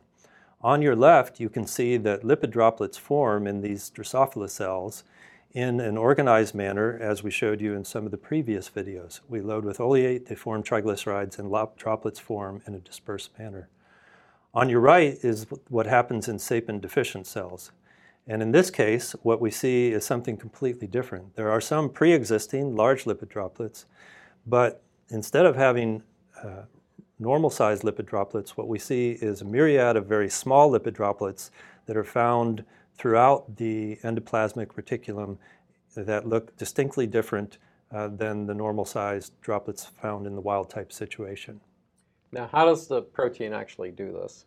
On 0.61 0.81
your 0.81 0.95
left, 0.95 1.39
you 1.39 1.49
can 1.49 1.65
see 1.65 1.97
that 1.97 2.23
lipid 2.23 2.51
droplets 2.51 2.97
form 2.97 3.47
in 3.47 3.61
these 3.61 3.89
Drosophila 3.89 4.49
cells 4.49 5.03
in 5.51 5.79
an 5.79 5.97
organized 5.97 6.53
manner, 6.53 6.97
as 7.01 7.23
we 7.23 7.31
showed 7.31 7.59
you 7.59 7.73
in 7.73 7.83
some 7.83 8.05
of 8.05 8.11
the 8.11 8.17
previous 8.17 8.69
videos. 8.69 9.21
We 9.27 9.41
load 9.41 9.65
with 9.65 9.79
oleate, 9.79 10.27
they 10.27 10.35
form 10.35 10.63
triglycerides, 10.63 11.39
and 11.39 11.49
droplets 11.77 12.19
form 12.19 12.61
in 12.67 12.75
a 12.75 12.79
dispersed 12.79 13.37
manner. 13.39 13.67
On 14.53 14.69
your 14.69 14.79
right 14.79 15.17
is 15.23 15.47
what 15.69 15.85
happens 15.85 16.27
in 16.27 16.37
seipin 16.37 16.81
deficient 16.81 17.25
cells. 17.25 17.71
And 18.27 18.41
in 18.41 18.51
this 18.51 18.69
case, 18.69 19.13
what 19.23 19.41
we 19.41 19.49
see 19.49 19.91
is 19.91 20.05
something 20.05 20.37
completely 20.37 20.87
different. 20.87 21.35
There 21.35 21.49
are 21.49 21.61
some 21.61 21.89
pre 21.89 22.13
existing 22.13 22.75
large 22.75 23.05
lipid 23.05 23.29
droplets 23.29 23.85
but 24.49 24.81
instead 25.09 25.45
of 25.45 25.55
having 25.55 26.03
uh, 26.43 26.63
normal 27.19 27.49
sized 27.49 27.83
lipid 27.83 28.05
droplets, 28.05 28.57
what 28.57 28.67
we 28.67 28.79
see 28.79 29.11
is 29.21 29.41
a 29.41 29.45
myriad 29.45 29.95
of 29.95 30.05
very 30.05 30.29
small 30.29 30.71
lipid 30.71 30.93
droplets 30.93 31.51
that 31.85 31.95
are 31.95 32.03
found 32.03 32.65
throughout 32.97 33.55
the 33.57 33.97
endoplasmic 34.03 34.67
reticulum 34.67 35.37
that 35.95 36.27
look 36.27 36.55
distinctly 36.57 37.05
different 37.05 37.57
uh, 37.91 38.07
than 38.07 38.45
the 38.45 38.53
normal 38.53 38.85
sized 38.85 39.39
droplets 39.41 39.85
found 39.85 40.25
in 40.25 40.35
the 40.35 40.41
wild 40.41 40.69
type 40.69 40.91
situation. 40.91 41.59
Now, 42.31 42.49
how 42.51 42.65
does 42.65 42.87
the 42.87 43.01
protein 43.01 43.53
actually 43.53 43.91
do 43.91 44.11
this? 44.11 44.45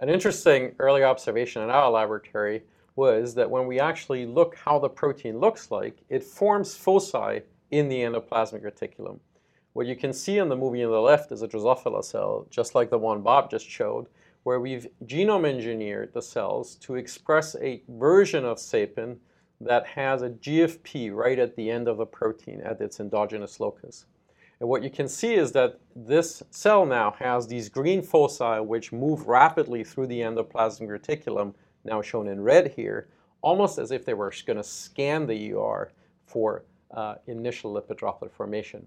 An 0.00 0.08
interesting 0.08 0.74
early 0.78 1.04
observation 1.04 1.62
in 1.62 1.70
our 1.70 1.90
laboratory 1.90 2.62
was 2.96 3.34
that 3.34 3.48
when 3.48 3.66
we 3.66 3.80
actually 3.80 4.26
look 4.26 4.56
how 4.56 4.78
the 4.78 4.88
protein 4.88 5.38
looks 5.38 5.70
like, 5.70 5.98
it 6.08 6.22
forms 6.22 6.74
foci 6.74 7.40
in 7.74 7.88
the 7.88 7.98
endoplasmic 7.98 8.62
reticulum. 8.62 9.18
What 9.72 9.88
you 9.88 9.96
can 9.96 10.12
see 10.12 10.38
in 10.38 10.48
the 10.48 10.56
movie 10.56 10.84
on 10.84 10.92
the 10.92 11.00
left 11.00 11.32
is 11.32 11.42
a 11.42 11.48
Drosophila 11.48 12.04
cell, 12.04 12.46
just 12.48 12.76
like 12.76 12.88
the 12.88 12.98
one 12.98 13.20
Bob 13.20 13.50
just 13.50 13.68
showed, 13.68 14.06
where 14.44 14.60
we've 14.60 14.86
genome 15.06 15.44
engineered 15.44 16.12
the 16.12 16.22
cells 16.22 16.76
to 16.76 16.94
express 16.94 17.56
a 17.56 17.82
version 17.88 18.44
of 18.44 18.58
seipin 18.58 19.16
that 19.60 19.88
has 19.88 20.22
a 20.22 20.30
GFP 20.30 21.12
right 21.12 21.40
at 21.40 21.56
the 21.56 21.68
end 21.68 21.88
of 21.88 21.96
the 21.96 22.06
protein 22.06 22.60
at 22.60 22.80
its 22.80 23.00
endogenous 23.00 23.58
locus. 23.58 24.06
And 24.60 24.68
what 24.68 24.84
you 24.84 24.90
can 24.90 25.08
see 25.08 25.34
is 25.34 25.50
that 25.52 25.80
this 25.96 26.44
cell 26.50 26.86
now 26.86 27.16
has 27.18 27.48
these 27.48 27.68
green 27.68 28.02
foci 28.02 28.60
which 28.60 28.92
move 28.92 29.26
rapidly 29.26 29.82
through 29.82 30.06
the 30.06 30.20
endoplasmic 30.20 30.88
reticulum, 30.88 31.54
now 31.82 32.02
shown 32.02 32.28
in 32.28 32.40
red 32.40 32.72
here, 32.76 33.08
almost 33.42 33.78
as 33.78 33.90
if 33.90 34.04
they 34.04 34.14
were 34.14 34.32
going 34.46 34.58
to 34.58 34.62
scan 34.62 35.26
the 35.26 35.54
ER 35.54 35.90
for 36.24 36.64
uh, 36.94 37.16
initial 37.26 37.74
lipid 37.74 37.96
droplet 37.96 38.32
formation. 38.32 38.86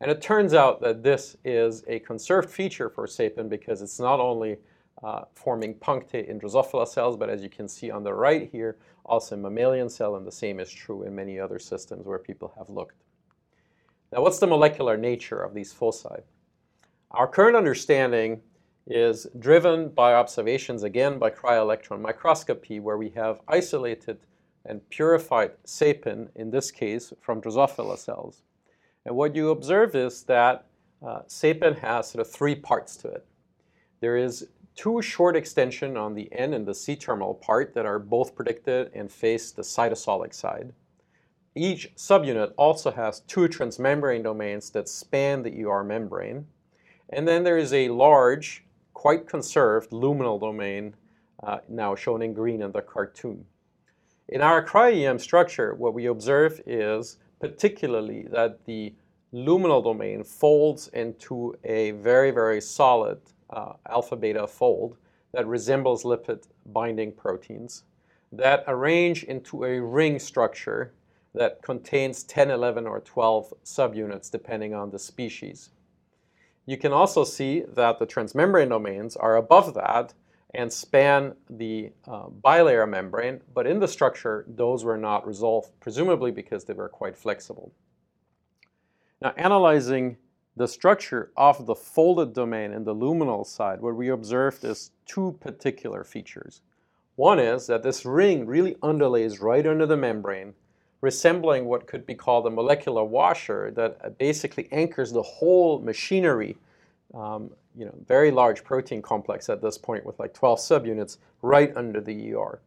And 0.00 0.10
it 0.10 0.20
turns 0.20 0.54
out 0.54 0.80
that 0.82 1.02
this 1.02 1.36
is 1.44 1.84
a 1.86 2.00
conserved 2.00 2.50
feature 2.50 2.90
for 2.90 3.06
seipin 3.06 3.48
because 3.48 3.80
it's 3.80 4.00
not 4.00 4.20
only 4.20 4.58
uh, 5.02 5.22
forming 5.34 5.74
punctate 5.74 6.28
in 6.28 6.40
Drosophila 6.40 6.86
cells, 6.86 7.16
but 7.16 7.30
as 7.30 7.42
you 7.42 7.48
can 7.48 7.68
see 7.68 7.90
on 7.90 8.02
the 8.02 8.12
right 8.12 8.48
here, 8.50 8.78
also 9.04 9.34
in 9.34 9.42
mammalian 9.42 9.88
cell, 9.88 10.16
and 10.16 10.26
the 10.26 10.32
same 10.32 10.60
is 10.60 10.70
true 10.70 11.02
in 11.02 11.14
many 11.14 11.38
other 11.38 11.58
systems 11.58 12.06
where 12.06 12.18
people 12.18 12.52
have 12.58 12.70
looked. 12.70 13.02
Now, 14.12 14.22
what's 14.22 14.38
the 14.38 14.46
molecular 14.46 14.96
nature 14.96 15.40
of 15.42 15.54
these 15.54 15.72
foci? 15.72 16.22
Our 17.10 17.28
current 17.28 17.56
understanding 17.56 18.40
is 18.86 19.26
driven 19.38 19.88
by 19.88 20.14
observations, 20.14 20.82
again, 20.82 21.18
by 21.18 21.30
cryo-electron 21.30 22.00
microscopy, 22.00 22.80
where 22.80 22.96
we 22.96 23.10
have 23.10 23.40
isolated 23.48 24.18
and 24.64 24.88
purified 24.90 25.52
seipin, 25.66 26.28
in 26.34 26.50
this 26.50 26.70
case 26.70 27.12
from 27.20 27.40
Drosophila 27.40 27.98
cells. 27.98 28.42
And 29.04 29.14
what 29.16 29.34
you 29.34 29.50
observe 29.50 29.94
is 29.94 30.22
that 30.24 30.66
uh, 31.06 31.20
seipin 31.28 31.78
has 31.80 32.08
sort 32.08 32.26
of 32.26 32.32
three 32.32 32.54
parts 32.54 32.96
to 32.96 33.08
it. 33.08 33.26
There 34.00 34.16
is 34.16 34.48
two 34.74 35.00
short 35.02 35.36
extension 35.36 35.96
on 35.96 36.14
the 36.14 36.32
N 36.32 36.54
and 36.54 36.66
the 36.66 36.74
C 36.74 36.96
terminal 36.96 37.34
part 37.34 37.74
that 37.74 37.86
are 37.86 37.98
both 37.98 38.34
predicted 38.34 38.90
and 38.94 39.10
face 39.10 39.52
the 39.52 39.62
cytosolic 39.62 40.34
side. 40.34 40.72
Each 41.54 41.94
subunit 41.94 42.52
also 42.56 42.90
has 42.90 43.20
two 43.20 43.48
transmembrane 43.48 44.24
domains 44.24 44.70
that 44.70 44.88
span 44.88 45.42
the 45.42 45.64
ER 45.64 45.84
membrane. 45.84 46.46
And 47.10 47.28
then 47.28 47.44
there 47.44 47.58
is 47.58 47.72
a 47.72 47.90
large, 47.90 48.64
quite 48.92 49.28
conserved 49.28 49.90
luminal 49.90 50.40
domain, 50.40 50.96
uh, 51.42 51.58
now 51.68 51.94
shown 51.94 52.22
in 52.22 52.32
green 52.32 52.62
in 52.62 52.72
the 52.72 52.82
cartoon. 52.82 53.44
In 54.28 54.40
our 54.40 54.64
cryo-EM 54.64 55.18
structure, 55.18 55.74
what 55.74 55.94
we 55.94 56.06
observe 56.06 56.60
is 56.66 57.18
particularly 57.40 58.26
that 58.30 58.64
the 58.64 58.94
luminal 59.32 59.82
domain 59.82 60.24
folds 60.24 60.88
into 60.88 61.54
a 61.64 61.90
very, 61.92 62.30
very 62.30 62.60
solid 62.60 63.20
uh, 63.50 63.74
alpha 63.88 64.16
beta 64.16 64.46
fold 64.46 64.96
that 65.32 65.46
resembles 65.46 66.04
lipid 66.04 66.44
binding 66.66 67.12
proteins 67.12 67.84
that 68.36 68.64
arrange 68.66 69.24
into 69.24 69.64
a 69.64 69.80
ring 69.80 70.18
structure 70.18 70.92
that 71.34 71.62
contains 71.62 72.22
10, 72.24 72.50
11, 72.50 72.86
or 72.86 73.00
12 73.00 73.52
subunits 73.64 74.30
depending 74.30 74.74
on 74.74 74.90
the 74.90 74.98
species. 74.98 75.70
You 76.66 76.76
can 76.76 76.92
also 76.92 77.24
see 77.24 77.64
that 77.74 77.98
the 77.98 78.06
transmembrane 78.06 78.70
domains 78.70 79.16
are 79.16 79.36
above 79.36 79.74
that 79.74 80.14
and 80.54 80.72
span 80.72 81.34
the 81.50 81.90
uh, 82.06 82.26
bilayer 82.42 82.88
membrane, 82.88 83.40
but 83.54 83.66
in 83.66 83.80
the 83.80 83.88
structure, 83.88 84.44
those 84.48 84.84
were 84.84 84.96
not 84.96 85.26
resolved, 85.26 85.70
presumably 85.80 86.30
because 86.30 86.64
they 86.64 86.74
were 86.74 86.88
quite 86.88 87.16
flexible. 87.16 87.72
Now, 89.20 89.32
analyzing 89.36 90.16
the 90.56 90.68
structure 90.68 91.32
of 91.36 91.66
the 91.66 91.74
folded 91.74 92.32
domain 92.32 92.72
in 92.72 92.84
the 92.84 92.94
luminal 92.94 93.44
side, 93.44 93.80
what 93.80 93.96
we 93.96 94.08
observed 94.08 94.64
is 94.64 94.92
two 95.06 95.36
particular 95.40 96.04
features. 96.04 96.60
One 97.16 97.38
is 97.38 97.66
that 97.66 97.82
this 97.82 98.04
ring 98.04 98.46
really 98.46 98.74
underlays 98.76 99.40
right 99.40 99.66
under 99.66 99.86
the 99.86 99.96
membrane, 99.96 100.54
resembling 101.00 101.64
what 101.64 101.86
could 101.86 102.06
be 102.06 102.14
called 102.14 102.46
a 102.46 102.50
molecular 102.50 103.04
washer 103.04 103.72
that 103.72 104.18
basically 104.18 104.68
anchors 104.72 105.12
the 105.12 105.22
whole 105.22 105.80
machinery, 105.80 106.56
um, 107.12 107.50
you 107.76 107.84
know, 107.84 107.94
very 108.06 108.30
large 108.30 108.64
protein 108.64 109.02
complex 109.02 109.48
at 109.48 109.60
this 109.60 109.78
point 109.78 110.04
with 110.06 110.18
like 110.18 110.32
12 110.32 110.58
subunits 110.58 111.18
right 111.42 111.72
under 111.76 112.00
the 112.00 112.34
ER. 112.34 112.60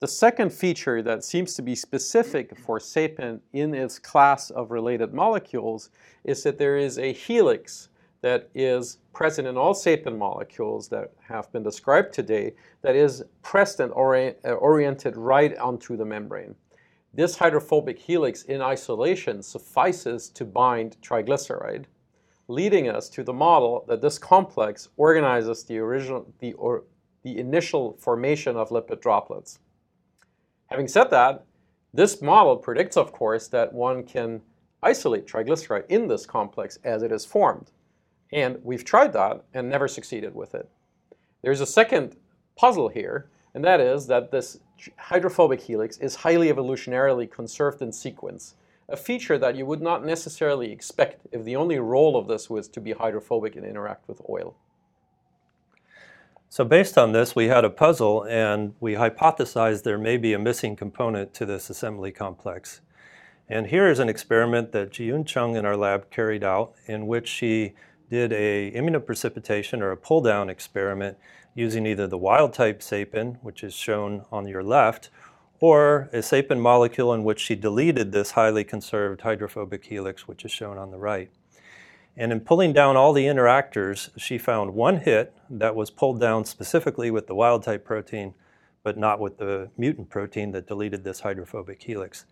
The 0.00 0.08
second 0.08 0.50
feature 0.50 1.02
that 1.02 1.24
seems 1.24 1.54
to 1.54 1.62
be 1.62 1.74
specific 1.74 2.56
for 2.58 2.78
seipin 2.78 3.40
in 3.52 3.74
its 3.74 3.98
class 3.98 4.48
of 4.50 4.70
related 4.70 5.12
molecules 5.12 5.90
is 6.24 6.42
that 6.44 6.56
there 6.56 6.78
is 6.78 6.98
a 6.98 7.12
helix 7.12 7.90
that 8.22 8.48
is 8.54 8.98
present 9.12 9.46
in 9.46 9.56
all 9.56 9.74
seipin 9.74 10.16
molecules 10.16 10.88
that 10.88 11.12
have 11.20 11.50
been 11.52 11.62
described 11.62 12.12
today 12.12 12.54
that 12.82 12.96
is 12.96 13.22
pressed 13.42 13.80
and 13.80 13.92
uh, 13.92 14.52
oriented 14.52 15.16
right 15.16 15.56
onto 15.58 15.96
the 15.96 16.04
membrane. 16.04 16.54
This 17.12 17.36
hydrophobic 17.36 17.98
helix 17.98 18.44
in 18.44 18.62
isolation 18.62 19.42
suffices 19.42 20.28
to 20.30 20.44
bind 20.44 20.96
triglyceride, 21.02 21.86
leading 22.50 22.88
us 22.88 23.08
to 23.08 23.22
the 23.22 23.32
model 23.32 23.84
that 23.86 24.02
this 24.02 24.18
complex 24.18 24.88
organizes 24.96 25.62
the, 25.64 25.78
original, 25.78 26.26
the, 26.40 26.52
or, 26.54 26.84
the 27.22 27.38
initial 27.38 27.96
formation 27.98 28.56
of 28.56 28.70
lipid 28.70 29.00
droplets. 29.00 29.60
Having 30.66 30.88
said 30.88 31.10
that, 31.10 31.44
this 31.94 32.20
model 32.20 32.56
predicts, 32.56 32.96
of 32.96 33.12
course, 33.12 33.48
that 33.48 33.72
one 33.72 34.04
can 34.04 34.42
isolate 34.82 35.26
triglyceride 35.26 35.86
in 35.88 36.08
this 36.08 36.26
complex 36.26 36.78
as 36.84 37.02
it 37.02 37.12
is 37.12 37.24
formed. 37.24 37.70
And 38.32 38.58
we've 38.62 38.84
tried 38.84 39.12
that 39.12 39.44
and 39.54 39.68
never 39.68 39.88
succeeded 39.88 40.34
with 40.34 40.54
it. 40.54 40.68
There's 41.42 41.60
a 41.60 41.66
second 41.66 42.16
puzzle 42.56 42.88
here, 42.88 43.30
and 43.54 43.64
that 43.64 43.80
is 43.80 44.06
that 44.06 44.30
this 44.30 44.60
hydrophobic 44.96 45.60
helix 45.60 45.98
is 45.98 46.14
highly 46.14 46.48
evolutionarily 46.48 47.30
conserved 47.30 47.82
in 47.82 47.92
sequence, 47.92 48.54
a 48.90 48.96
feature 48.96 49.38
that 49.38 49.56
you 49.56 49.64
would 49.66 49.80
not 49.80 50.04
necessarily 50.04 50.72
expect 50.72 51.26
if 51.32 51.44
the 51.44 51.56
only 51.56 51.78
role 51.78 52.16
of 52.16 52.26
this 52.26 52.50
was 52.50 52.68
to 52.68 52.80
be 52.80 52.92
hydrophobic 52.92 53.56
and 53.56 53.64
interact 53.64 54.08
with 54.08 54.20
oil. 54.28 54.56
So 56.48 56.64
based 56.64 56.98
on 56.98 57.12
this, 57.12 57.36
we 57.36 57.46
had 57.46 57.64
a 57.64 57.70
puzzle 57.70 58.24
and 58.24 58.74
we 58.80 58.94
hypothesized 58.94 59.84
there 59.84 59.98
may 59.98 60.16
be 60.16 60.32
a 60.32 60.38
missing 60.38 60.74
component 60.74 61.32
to 61.34 61.46
this 61.46 61.70
assembly 61.70 62.10
complex. 62.10 62.80
And 63.48 63.68
here 63.68 63.88
is 63.88 64.00
an 64.00 64.08
experiment 64.08 64.72
that 64.72 64.90
Jiwon 64.90 65.26
Chung 65.26 65.54
in 65.54 65.64
our 65.64 65.76
lab 65.76 66.10
carried 66.10 66.42
out 66.42 66.74
in 66.86 67.06
which 67.06 67.28
she 67.28 67.74
did 68.08 68.32
a 68.32 68.72
immunoprecipitation 68.72 69.80
or 69.80 69.92
a 69.92 69.96
pull 69.96 70.20
down 70.20 70.50
experiment 70.50 71.16
using 71.54 71.86
either 71.86 72.06
the 72.08 72.18
wild 72.18 72.52
type 72.52 72.80
seipin, 72.80 73.38
which 73.42 73.62
is 73.62 73.74
shown 73.74 74.24
on 74.32 74.48
your 74.48 74.62
left, 74.62 75.10
or 75.60 76.08
a 76.12 76.18
seipin 76.18 76.58
molecule 76.58 77.12
in 77.12 77.22
which 77.22 77.38
she 77.38 77.54
deleted 77.54 78.12
this 78.12 78.32
highly 78.32 78.64
conserved 78.64 79.20
hydrophobic 79.20 79.84
helix, 79.84 80.26
which 80.26 80.44
is 80.44 80.50
shown 80.50 80.78
on 80.78 80.90
the 80.90 80.98
right. 80.98 81.30
And 82.16 82.32
in 82.32 82.40
pulling 82.40 82.72
down 82.72 82.96
all 82.96 83.12
the 83.12 83.26
interactors, 83.26 84.10
she 84.18 84.38
found 84.38 84.74
one 84.74 84.98
hit 84.98 85.34
that 85.48 85.76
was 85.76 85.90
pulled 85.90 86.20
down 86.20 86.44
specifically 86.44 87.10
with 87.10 87.26
the 87.26 87.34
wild 87.34 87.62
type 87.62 87.84
protein, 87.84 88.34
but 88.82 88.96
not 88.96 89.20
with 89.20 89.38
the 89.38 89.70
mutant 89.76 90.10
protein 90.10 90.52
that 90.52 90.66
deleted 90.66 91.04
this 91.04 91.20
hydrophobic 91.20 91.82
helix. 91.82 92.24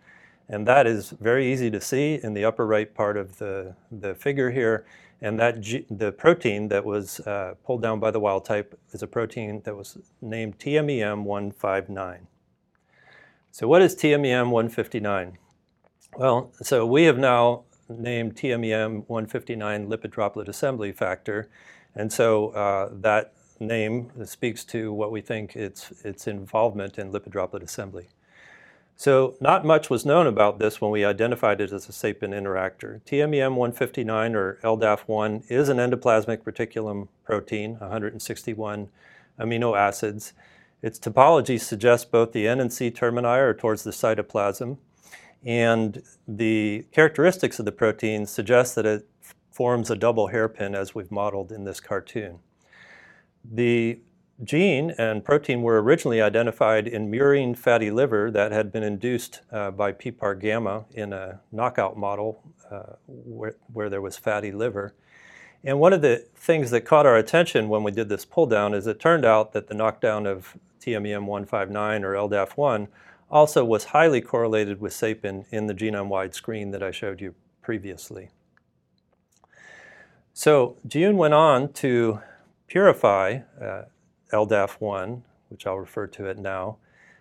And 0.49 0.67
that 0.67 0.87
is 0.87 1.11
very 1.11 1.53
easy 1.53 1.71
to 1.71 1.81
see 1.81 2.19
in 2.23 2.33
the 2.33 2.45
upper 2.45 2.67
right 2.67 2.93
part 2.93 3.19
of 3.19 3.39
the, 3.39 3.75
the 3.93 4.15
figure 4.15 4.51
here. 4.51 4.87
And 5.21 5.39
that 5.39 5.61
G, 5.61 5.85
the 5.91 6.13
protein 6.13 6.69
that 6.69 6.85
was 6.85 7.21
uh, 7.21 7.55
pulled 7.65 7.83
down 7.83 8.01
by 8.01 8.11
the 8.11 8.21
wild 8.21 8.45
type 8.45 8.79
is 8.93 9.03
a 9.03 9.07
protein 9.07 9.61
that 9.65 9.77
was 9.77 9.99
named 10.23 10.59
TMEM159. 10.59 12.21
So, 13.59 13.67
what 13.67 13.83
is 13.83 13.97
TMEM159? 13.97 15.33
Well, 16.17 16.53
so 16.63 16.87
we 16.87 17.07
have 17.07 17.19
now 17.19 17.65
named 17.89 18.37
TMEM 18.37 19.09
159 19.09 19.89
lipid 19.89 20.13
droplet 20.13 20.49
assembly 20.49 20.93
factor. 20.93 21.51
And 21.93 22.13
so 22.13 22.51
uh, 22.51 22.91
that 22.93 23.33
name 23.59 24.13
speaks 24.25 24.65
to 24.67 24.93
what 24.93 25.11
we 25.11 25.21
think 25.21 25.57
its, 25.57 25.91
its 26.05 26.29
involvement 26.29 27.01
in 27.01 27.11
lipid 27.11 27.31
droplet 27.31 27.65
assembly. 27.65 28.07
So, 28.95 29.35
not 29.41 29.65
much 29.65 29.91
was 29.91 30.07
known 30.07 30.29
about 30.29 30.61
this 30.61 30.81
when 30.81 30.93
we 30.93 31.05
identified 31.05 31.61
it 31.61 31.73
as 31.73 31.89
a 31.89 31.93
seipin 31.93 32.31
interactor. 32.31 33.01
TMEM 33.03 33.57
159 33.57 34.37
or 34.37 34.61
LDAF1 34.63 35.51
is 35.51 35.69
an 35.69 35.79
endoplasmic 35.79 36.45
reticulum 36.45 37.09
protein, 37.25 37.73
161 37.81 38.89
amino 39.37 39.77
acids. 39.77 40.33
Its 40.83 40.99
topology 40.99 41.61
suggests 41.61 42.05
both 42.05 42.33
the 42.33 42.47
N 42.47 42.61
and 42.61 42.73
C 42.73 42.91
termini 42.91 43.27
are 43.27 43.55
towards 43.55 43.83
the 43.83 43.91
cytoplasm, 43.91 44.79
and 45.45 46.03
the 46.27 46.87
characteristics 46.93 47.59
of 47.59 47.65
the 47.65 47.73
protein 47.73 48.27
suggest 48.27 48.75
that 48.75 48.87
it 48.87 49.09
forms 49.51 49.91
a 49.91 49.97
double 49.97 50.29
hairpin 50.29 50.75
as 50.75 50.95
we've 50.95 51.11
modeled 51.11 51.51
in 51.51 51.65
this 51.65 51.81
cartoon. 51.81 52.39
The 53.45 54.01
gene 54.45 54.93
and 54.99 55.25
protein 55.25 55.63
were 55.63 55.83
originally 55.83 56.21
identified 56.21 56.87
in 56.87 57.11
murine 57.11 57.57
fatty 57.57 57.91
liver 57.91 58.31
that 58.31 58.53
had 58.53 58.71
been 58.71 58.85
induced 58.85 59.41
uh, 59.51 59.73
by 59.73 59.93
PPAR 59.93 60.41
gamma 60.41 60.85
in 60.93 61.13
a 61.13 61.41
knockout 61.51 61.97
model 61.97 62.43
uh, 62.71 62.95
where, 63.07 63.57
where, 63.73 63.91
there 63.91 64.03
was 64.03 64.17
fatty 64.17 64.53
liver. 64.53 64.95
And 65.65 65.81
one 65.81 65.93
of 65.93 66.03
the 66.03 66.25
things 66.37 66.71
that 66.71 66.83
caught 66.83 67.07
our 67.07 67.17
attention 67.17 67.69
when 67.69 67.83
we 67.83 67.91
did 67.91 68.09
this 68.09 68.25
pull 68.25 68.47
down 68.47 68.75
is 68.75 68.87
it 68.87 69.01
turned 69.01 69.25
out 69.25 69.53
that 69.53 69.67
the 69.67 69.75
knockdown 69.75 70.27
of 70.27 70.57
TMEM 70.81 71.27
159 71.27 72.05
or 72.05 72.15
LDAF1 72.15 72.89
also 73.31 73.65
was 73.65 73.85
highly 73.85 74.21
correlated 74.21 74.81
with 74.81 74.93
seipin 74.93 75.45
in 75.51 75.67
the 75.67 75.75
genome-wide 75.75 76.35
screen 76.35 76.71
that 76.71 76.83
I 76.83 76.91
showed 76.91 77.21
you 77.21 77.35
previously. 77.61 78.31
So 80.33 80.77
Jiwon 80.87 81.17
went 81.17 81.35
on 81.35 81.73
to 81.75 82.21
purify 82.69 83.41
uh, 83.61 83.83
LDAF1, 84.33 85.23
which 85.49 85.67
I'll 85.67 85.79
refer 85.79 86.07
to 86.07 86.27
it 86.27 86.39
now, 86.39 86.77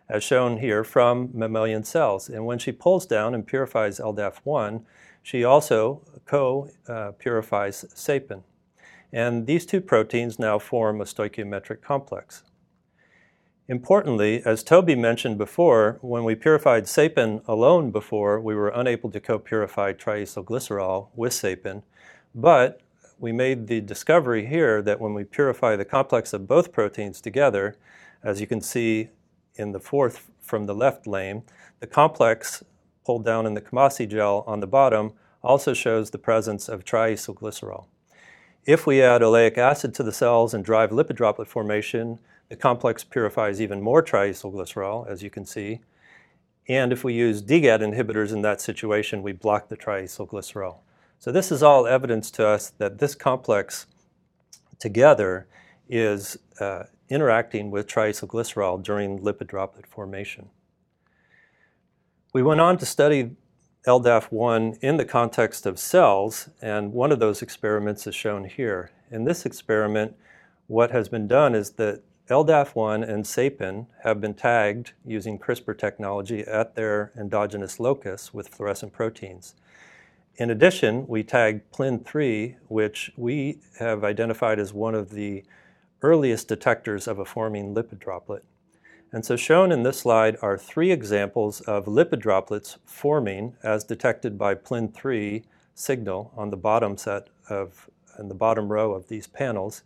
as 0.07 0.23
shown 0.23 0.57
here 0.57 0.83
from 0.83 1.31
mammalian 1.33 1.83
cells. 1.83 2.29
And 2.29 2.45
when 2.45 2.59
she 2.59 2.71
pulls 2.71 3.05
down 3.05 3.33
and 3.33 3.45
purifies 3.45 3.99
LDAF1, 3.99 4.83
she 5.27 5.43
also 5.43 6.01
co-purifies 6.23 7.83
seipin. 7.93 8.43
And 9.11 9.45
these 9.45 9.65
two 9.65 9.81
proteins 9.81 10.39
now 10.39 10.57
form 10.57 11.01
a 11.01 11.03
stoichiometric 11.03 11.81
complex. 11.81 12.43
Importantly, 13.67 14.41
as 14.45 14.63
Toby 14.63 14.95
mentioned 14.95 15.37
before, 15.37 15.97
when 15.99 16.23
we 16.23 16.33
purified 16.33 16.85
seipin 16.85 17.45
alone 17.45 17.91
before, 17.91 18.39
we 18.39 18.55
were 18.55 18.69
unable 18.69 19.11
to 19.11 19.19
co-purify 19.19 19.91
triacylglycerol 19.91 21.09
with 21.13 21.33
seipin, 21.33 21.83
but 22.33 22.79
we 23.19 23.33
made 23.33 23.67
the 23.67 23.81
discovery 23.81 24.45
here 24.45 24.81
that 24.81 25.01
when 25.01 25.13
we 25.13 25.25
purify 25.25 25.75
the 25.75 25.83
complex 25.83 26.31
of 26.31 26.47
both 26.47 26.71
proteins 26.71 27.19
together, 27.19 27.75
as 28.23 28.39
you 28.39 28.47
can 28.47 28.61
see 28.61 29.09
in 29.55 29.73
the 29.73 29.81
fourth 29.81 30.31
from 30.39 30.67
the 30.67 30.75
left 30.75 31.05
lane, 31.05 31.43
the 31.81 31.87
complex 31.87 32.63
pulled 33.07 33.23
down 33.23 33.45
in 33.45 33.53
the 33.53 33.61
Coomassie 33.61 34.05
gel 34.05 34.43
on 34.45 34.59
the 34.59 34.67
bottom 34.67 35.13
also 35.41 35.73
shows 35.73 36.09
the 36.09 36.17
presence 36.17 36.67
of 36.67 36.83
triacylglycerol. 36.83 37.85
If 38.65 38.85
we 38.85 39.01
add 39.01 39.21
oleic 39.21 39.57
acid 39.57 39.93
to 39.95 40.03
the 40.03 40.11
cells 40.11 40.53
and 40.53 40.65
drive 40.65 40.89
lipid 40.89 41.15
droplet 41.15 41.47
formation, 41.47 42.19
the 42.49 42.57
complex 42.57 43.05
purifies 43.05 43.61
even 43.61 43.81
more 43.81 44.03
triacylglycerol, 44.03 45.07
as 45.07 45.23
you 45.23 45.29
can 45.29 45.45
see. 45.45 45.79
And 46.67 46.91
if 46.91 47.05
we 47.05 47.13
use 47.13 47.41
DGAT 47.41 47.79
inhibitors 47.79 48.33
in 48.33 48.41
that 48.41 48.59
situation, 48.59 49.23
we 49.23 49.31
block 49.31 49.69
the 49.69 49.77
triacylglycerol. 49.77 50.79
So 51.17 51.31
this 51.31 51.49
is 51.49 51.63
all 51.63 51.87
evidence 51.87 52.29
to 52.31 52.45
us 52.45 52.71
that 52.77 52.99
this 52.99 53.15
complex 53.15 53.85
together 54.79 55.47
is 55.87 56.37
uh, 56.59 56.83
interacting 57.07 57.71
with 57.71 57.87
triacylglycerol 57.87 58.83
during 58.83 59.19
lipid 59.19 59.47
droplet 59.47 59.87
formation. 59.87 60.49
We 62.37 62.43
went 62.43 62.61
on 62.61 62.77
to 62.77 62.85
study 62.85 63.31
LDAF1 63.87 64.77
in 64.83 64.97
the 64.97 65.05
context 65.05 65.65
of 65.65 65.79
cells, 65.79 66.49
and 66.61 66.93
one 66.93 67.11
of 67.11 67.17
those 67.17 67.41
experiments 67.41 68.05
is 68.05 68.13
shown 68.13 68.43
here. 68.43 68.91
In 69.09 69.23
this 69.23 69.43
experiment, 69.43 70.15
what 70.67 70.91
has 70.91 71.09
been 71.09 71.27
done 71.27 71.55
is 71.55 71.71
that 71.71 72.03
LDAF1 72.29 73.09
and 73.09 73.25
seipin 73.25 73.87
have 74.03 74.21
been 74.21 74.35
tagged 74.35 74.91
using 75.03 75.39
CRISPR 75.39 75.75
technology 75.75 76.41
at 76.41 76.75
their 76.75 77.11
endogenous 77.17 77.79
locus 77.79 78.35
with 78.35 78.49
fluorescent 78.49 78.93
proteins. 78.93 79.55
In 80.35 80.51
addition, 80.51 81.07
we 81.07 81.23
tagged 81.23 81.71
PLIN3, 81.71 82.57
which 82.67 83.11
we 83.17 83.61
have 83.79 84.03
identified 84.03 84.59
as 84.59 84.71
one 84.71 84.93
of 84.93 85.09
the 85.09 85.43
earliest 86.03 86.47
detectors 86.47 87.07
of 87.07 87.17
a 87.17 87.25
forming 87.25 87.73
lipid 87.73 87.97
droplet. 87.97 88.43
And 89.11 89.25
so 89.25 89.37
shown 89.37 89.71
in 89.71 89.83
this 89.83 89.99
slide 89.99 90.37
are 90.41 90.57
three 90.57 90.91
examples 90.91 91.61
of 91.61 91.85
lipid 91.85 92.19
droplets 92.19 92.77
forming 92.85 93.55
as 93.63 93.85
detected 93.85 94.37
by 94.37 94.55
PLIN3 94.55 95.43
signal 95.73 96.33
on 96.35 96.49
the 96.49 96.57
bottom 96.57 96.97
set 96.97 97.29
of, 97.49 97.89
in 98.19 98.27
the 98.27 98.35
bottom 98.35 98.69
row 98.69 98.93
of 98.93 99.07
these 99.07 99.27
panels. 99.27 99.83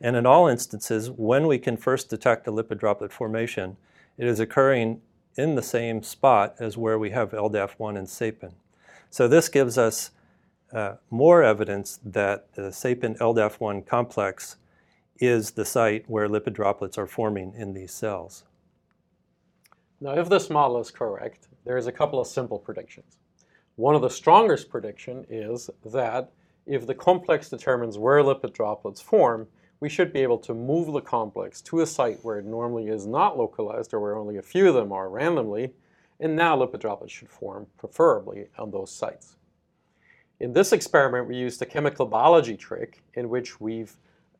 And 0.00 0.16
in 0.16 0.26
all 0.26 0.48
instances, 0.48 1.10
when 1.10 1.46
we 1.46 1.58
can 1.58 1.76
first 1.76 2.10
detect 2.10 2.48
a 2.48 2.52
lipid 2.52 2.78
droplet 2.78 3.12
formation, 3.12 3.76
it 4.18 4.26
is 4.26 4.40
occurring 4.40 5.02
in 5.36 5.54
the 5.54 5.62
same 5.62 6.02
spot 6.02 6.56
as 6.58 6.76
where 6.76 6.98
we 6.98 7.10
have 7.10 7.30
LDAF1 7.30 7.96
and 7.96 8.08
Seipin. 8.08 8.54
So 9.10 9.28
this 9.28 9.48
gives 9.48 9.78
us 9.78 10.10
uh, 10.72 10.96
more 11.10 11.44
evidence 11.44 12.00
that 12.04 12.52
the 12.54 12.70
Seipin 12.70 13.16
LDAF1 13.18 13.86
complex 13.86 14.56
is 15.20 15.52
the 15.52 15.64
site 15.64 16.10
where 16.10 16.28
lipid 16.28 16.54
droplets 16.54 16.98
are 16.98 17.06
forming 17.06 17.54
in 17.56 17.74
these 17.74 17.92
cells. 17.92 18.42
Now, 20.00 20.18
if 20.18 20.28
this 20.28 20.50
model 20.50 20.80
is 20.80 20.90
correct, 20.90 21.48
there's 21.64 21.86
a 21.86 21.92
couple 21.92 22.20
of 22.20 22.26
simple 22.26 22.58
predictions. 22.58 23.18
One 23.76 23.94
of 23.94 24.02
the 24.02 24.10
strongest 24.10 24.68
prediction 24.68 25.24
is 25.28 25.70
that 25.84 26.32
if 26.66 26.86
the 26.86 26.94
complex 26.94 27.48
determines 27.48 27.98
where 27.98 28.22
lipid 28.22 28.52
droplets 28.52 29.00
form, 29.00 29.46
we 29.80 29.88
should 29.88 30.12
be 30.12 30.20
able 30.20 30.38
to 30.38 30.54
move 30.54 30.92
the 30.92 31.00
complex 31.00 31.60
to 31.62 31.80
a 31.80 31.86
site 31.86 32.18
where 32.22 32.38
it 32.38 32.44
normally 32.44 32.88
is 32.88 33.06
not 33.06 33.38
localized 33.38 33.92
or 33.92 34.00
where 34.00 34.16
only 34.16 34.36
a 34.36 34.42
few 34.42 34.68
of 34.68 34.74
them 34.74 34.92
are 34.92 35.08
randomly, 35.08 35.72
and 36.20 36.34
now 36.34 36.56
lipid 36.56 36.80
droplets 36.80 37.12
should 37.12 37.28
form 37.28 37.66
preferably 37.76 38.46
on 38.58 38.70
those 38.70 38.90
sites. 38.90 39.36
In 40.40 40.52
this 40.52 40.72
experiment, 40.72 41.28
we 41.28 41.36
used 41.36 41.62
a 41.62 41.66
chemical 41.66 42.06
biology 42.06 42.56
trick 42.56 43.02
in 43.14 43.28
which 43.28 43.60
we've 43.60 43.96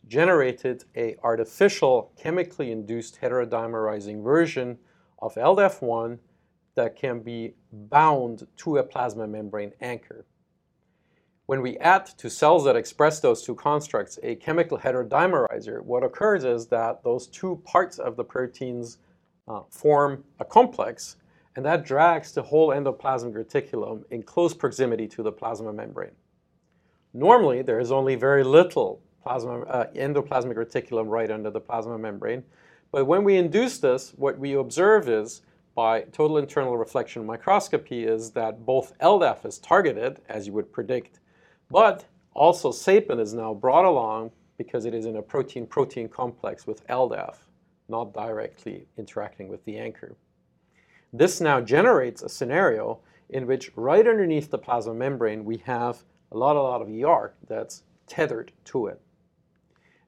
generated 0.09 0.85
a 0.97 1.17
artificial 1.23 2.12
chemically 2.17 2.73
induced 2.73 3.21
heterodimerizing 3.21 4.23
version 4.23 4.79
of 5.18 5.35
LDAF1 5.35 6.18
that 6.74 6.96
can 6.96 7.20
be 7.20 7.55
bound 7.72 8.46
to 8.57 8.79
a 8.79 8.83
plasma 8.83 9.27
membrane 9.27 9.72
anchor. 9.81 10.27
When 11.46 11.61
we 11.61 11.77
add 11.79 12.07
to 12.07 12.31
cells 12.31 12.64
that 12.64 12.77
express 12.77 13.20
those 13.20 13.42
two 13.42 13.55
constructs 13.55 14.18
a 14.22 14.37
chemical 14.37 14.79
heterodimerizer, 14.79 15.83
what 15.83 16.03
occurs 16.03 16.44
is 16.44 16.66
that 16.68 17.05
those 17.05 17.27
two 17.27 17.61
parts 17.64 17.98
of 17.98 18.16
the 18.16 18.24
proteins 18.24 18.98
uh, 19.46 19.61
form 19.70 20.24
a 20.40 20.44
complex, 20.44 21.16
and 21.55 21.64
that 21.64 21.85
drags 21.85 22.33
the 22.33 22.42
whole 22.42 22.68
endoplasmic 22.68 23.35
reticulum 23.35 24.05
in 24.11 24.22
close 24.22 24.55
proximity 24.55 25.07
to 25.07 25.22
the 25.22 25.31
plasma 25.31 25.72
membrane. 25.72 26.16
Normally, 27.12 27.61
there 27.61 27.79
is 27.79 27.92
only 27.92 28.16
very 28.16 28.42
little 28.42 29.03
plasma, 29.22 29.61
uh, 29.61 29.87
endoplasmic 29.94 30.57
reticulum 30.57 31.09
right 31.09 31.31
under 31.31 31.50
the 31.50 31.61
plasma 31.61 31.98
membrane, 31.98 32.42
but 32.94 33.07
when 33.07 33.24
we 33.24 33.38
induce 33.38 33.78
this, 33.78 34.12
what 34.16 34.38
we 34.38 34.52
observe 34.52 35.09
is 35.09 35.42
by 35.74 36.02
total 36.12 36.38
internal 36.38 36.76
reflection 36.76 37.26
microscopy 37.26 38.04
is 38.04 38.30
that 38.30 38.64
both 38.64 38.96
LDAF 39.00 39.44
is 39.44 39.59
targeted, 39.59 40.20
as 40.28 40.46
you 40.46 40.52
would 40.52 40.72
predict, 40.72 41.18
but 41.72 42.04
also 42.35 42.70
Seipin 42.70 43.18
is 43.18 43.35
now 43.35 43.52
brought 43.52 43.85
along 43.85 44.30
because 44.59 44.85
it 44.85 44.94
is 44.94 45.07
in 45.07 45.16
a 45.16 45.22
protein-protein 45.22 46.09
complex 46.09 46.68
with 46.68 46.87
LDAF, 46.87 47.35
not 47.88 48.14
directly 48.14 48.87
interacting 48.96 49.48
with 49.48 49.64
the 49.64 49.76
anchor. 49.76 50.14
This 51.12 51.40
now 51.40 51.61
generates 51.61 52.22
a 52.22 52.28
scenario 52.28 53.00
in 53.30 53.48
which 53.48 53.72
right 53.74 54.07
underneath 54.07 54.52
the 54.52 54.59
plasma 54.59 54.94
membrane 54.94 55.44
we 55.44 55.57
have 55.64 56.04
a 56.30 56.38
lot, 56.38 56.54
a 56.54 56.62
lot 56.62 56.80
of 56.80 56.88
ER 56.88 57.35
that's 57.48 57.83
tethered 58.07 58.52
to 58.66 58.87
it. 58.87 59.00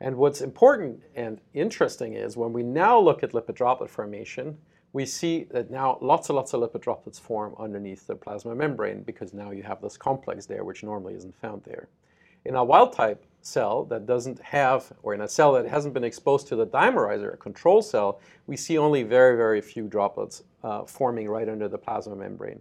And 0.01 0.17
what's 0.17 0.41
important 0.41 1.03
and 1.15 1.41
interesting 1.55 2.15
is 2.15 2.37
when 2.37 2.53
we 2.53 2.63
now 2.63 2.99
look 2.99 3.23
at 3.23 3.33
lipid 3.33 3.55
droplet 3.55 3.91
formation, 3.91 4.59
we 4.93 5.07
see 5.07 5.45
that 5.51 5.71
now 5.71 5.99
lots 6.01 6.29
and 6.29 6.37
lots 6.37 6.53
of 6.53 6.61
lipid 6.61 6.83
droplets 6.83 7.19
form 7.19 7.55
underneath 7.59 8.07
the 8.07 8.15
plasma 8.15 8.55
membrane 8.55 9.03
because 9.03 9.33
now 9.33 9.51
you 9.51 9.63
have 9.63 9.81
this 9.81 9.97
complex 9.97 10.47
there 10.47 10.65
which 10.65 10.83
normally 10.83 11.15
isn't 11.15 11.35
found 11.41 11.63
there. 11.65 11.89
In 12.45 12.55
a 12.55 12.65
wild 12.65 12.93
type 12.93 13.25
cell 13.41 13.85
that 13.87 14.07
doesn't 14.07 14.41
have, 14.41 14.93
or 15.03 15.15
in 15.15 15.23
a 15.23 15.29
cell 15.29 15.53
that 15.55 15.67
hasn't 15.67 15.95
been 15.95 16.05
exposed 16.05 16.47
to 16.49 16.57
the 16.57 16.67
dimerizer, 16.67 17.35
a 17.35 17.37
control 17.37 17.83
cell, 17.83 18.21
we 18.47 18.57
see 18.57 18.79
only 18.79 19.03
very, 19.03 19.37
very 19.37 19.61
few 19.61 19.89
droplets 19.89 20.43
uh, 20.63 20.85
forming 20.85 21.29
right 21.29 21.49
under 21.49 21.69
the 21.69 21.79
plasma 21.79 22.15
membrane. 22.15 22.61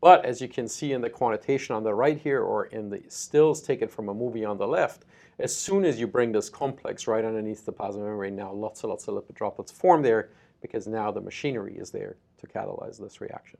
But 0.00 0.24
as 0.24 0.40
you 0.40 0.48
can 0.48 0.68
see 0.68 0.92
in 0.92 1.00
the 1.00 1.10
quantitation 1.10 1.74
on 1.74 1.82
the 1.82 1.94
right 1.94 2.18
here, 2.18 2.42
or 2.42 2.66
in 2.66 2.90
the 2.90 3.02
stills 3.08 3.62
taken 3.62 3.88
from 3.88 4.08
a 4.08 4.14
movie 4.14 4.44
on 4.44 4.58
the 4.58 4.66
left, 4.66 5.04
as 5.38 5.54
soon 5.54 5.84
as 5.84 6.00
you 6.00 6.06
bring 6.06 6.32
this 6.32 6.48
complex 6.48 7.06
right 7.06 7.24
underneath 7.24 7.64
the 7.64 7.72
plasma 7.72 8.04
membrane, 8.04 8.36
now 8.36 8.52
lots 8.52 8.82
and 8.82 8.90
lots 8.90 9.06
of 9.08 9.14
lipid 9.14 9.34
droplets 9.34 9.70
form 9.70 10.02
there 10.02 10.30
because 10.62 10.86
now 10.86 11.10
the 11.10 11.20
machinery 11.20 11.76
is 11.76 11.90
there 11.90 12.16
to 12.38 12.46
catalyze 12.46 12.98
this 12.98 13.20
reaction. 13.20 13.58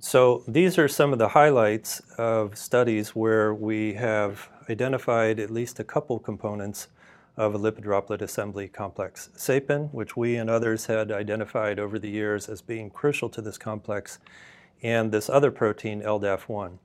So 0.00 0.44
these 0.46 0.78
are 0.78 0.86
some 0.86 1.12
of 1.12 1.18
the 1.18 1.28
highlights 1.28 2.00
of 2.18 2.56
studies 2.56 3.16
where 3.16 3.52
we 3.52 3.94
have 3.94 4.48
identified 4.70 5.40
at 5.40 5.50
least 5.50 5.80
a 5.80 5.84
couple 5.84 6.18
components 6.20 6.88
of 7.36 7.54
a 7.54 7.58
lipid 7.58 7.82
droplet 7.82 8.22
assembly 8.22 8.68
complex. 8.68 9.30
Seipin, 9.36 9.92
which 9.92 10.16
we 10.16 10.36
and 10.36 10.50
others 10.50 10.86
had 10.86 11.10
identified 11.10 11.78
over 11.78 11.98
the 11.98 12.10
years 12.10 12.48
as 12.48 12.60
being 12.60 12.90
crucial 12.90 13.28
to 13.28 13.40
this 13.40 13.58
complex, 13.58 14.18
and 14.82 15.10
this 15.10 15.28
other 15.28 15.50
protein, 15.50 16.02
LDAF1. 16.02 16.78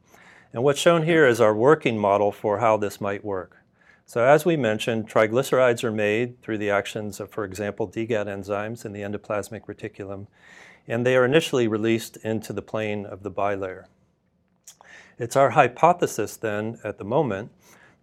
And 0.53 0.63
what's 0.63 0.79
shown 0.79 1.03
here 1.03 1.25
is 1.25 1.41
our 1.41 1.55
working 1.55 1.97
model 1.97 2.31
for 2.31 2.59
how 2.59 2.77
this 2.77 3.01
might 3.01 3.25
work. 3.25 3.57
So, 4.05 4.23
as 4.23 4.45
we 4.45 4.55
mentioned, 4.55 5.09
triglycerides 5.09 5.83
are 5.83 5.91
made 5.91 6.39
through 6.43 6.59
the 6.59 6.69
actions 6.69 7.19
of, 7.19 7.31
for 7.31 7.43
example, 7.43 7.87
DGAT 7.87 8.27
enzymes 8.27 8.85
in 8.85 8.93
the 8.93 9.01
endoplasmic 9.01 9.65
reticulum, 9.65 10.27
and 10.87 11.03
they 11.03 11.15
are 11.15 11.25
initially 11.25 11.67
released 11.67 12.17
into 12.17 12.53
the 12.53 12.61
plane 12.61 13.03
of 13.03 13.23
the 13.23 13.31
bilayer. 13.31 13.85
It's 15.17 15.35
our 15.35 15.51
hypothesis 15.51 16.37
then 16.37 16.79
at 16.83 16.99
the 16.99 17.03
moment 17.03 17.49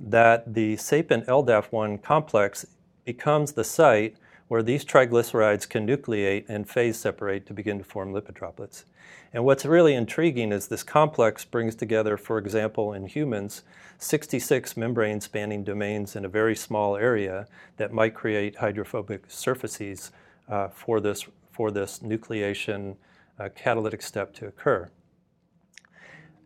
that 0.00 0.54
the 0.54 0.74
Seipin 0.74 1.24
LDAF1 1.26 2.02
complex 2.02 2.66
becomes 3.04 3.52
the 3.52 3.64
site 3.64 4.16
where 4.50 4.64
these 4.64 4.84
triglycerides 4.84 5.68
can 5.68 5.86
nucleate 5.86 6.44
and 6.48 6.68
phase 6.68 6.98
separate 6.98 7.46
to 7.46 7.54
begin 7.54 7.78
to 7.78 7.84
form 7.84 8.12
lipid 8.12 8.34
droplets. 8.34 8.84
And 9.32 9.44
what's 9.44 9.64
really 9.64 9.94
intriguing 9.94 10.50
is 10.50 10.66
this 10.66 10.82
complex 10.82 11.44
brings 11.44 11.76
together, 11.76 12.16
for 12.16 12.36
example, 12.36 12.92
in 12.92 13.06
humans, 13.06 13.62
66 13.98 14.76
membrane 14.76 15.20
spanning 15.20 15.62
domains 15.62 16.16
in 16.16 16.24
a 16.24 16.28
very 16.28 16.56
small 16.56 16.96
area 16.96 17.46
that 17.76 17.92
might 17.92 18.16
create 18.16 18.56
hydrophobic 18.56 19.26
surfaces 19.28 20.10
uh, 20.48 20.66
for, 20.66 20.98
this, 20.98 21.28
for 21.52 21.70
this 21.70 22.00
nucleation 22.00 22.96
uh, 23.38 23.50
catalytic 23.54 24.02
step 24.02 24.34
to 24.34 24.48
occur. 24.48 24.90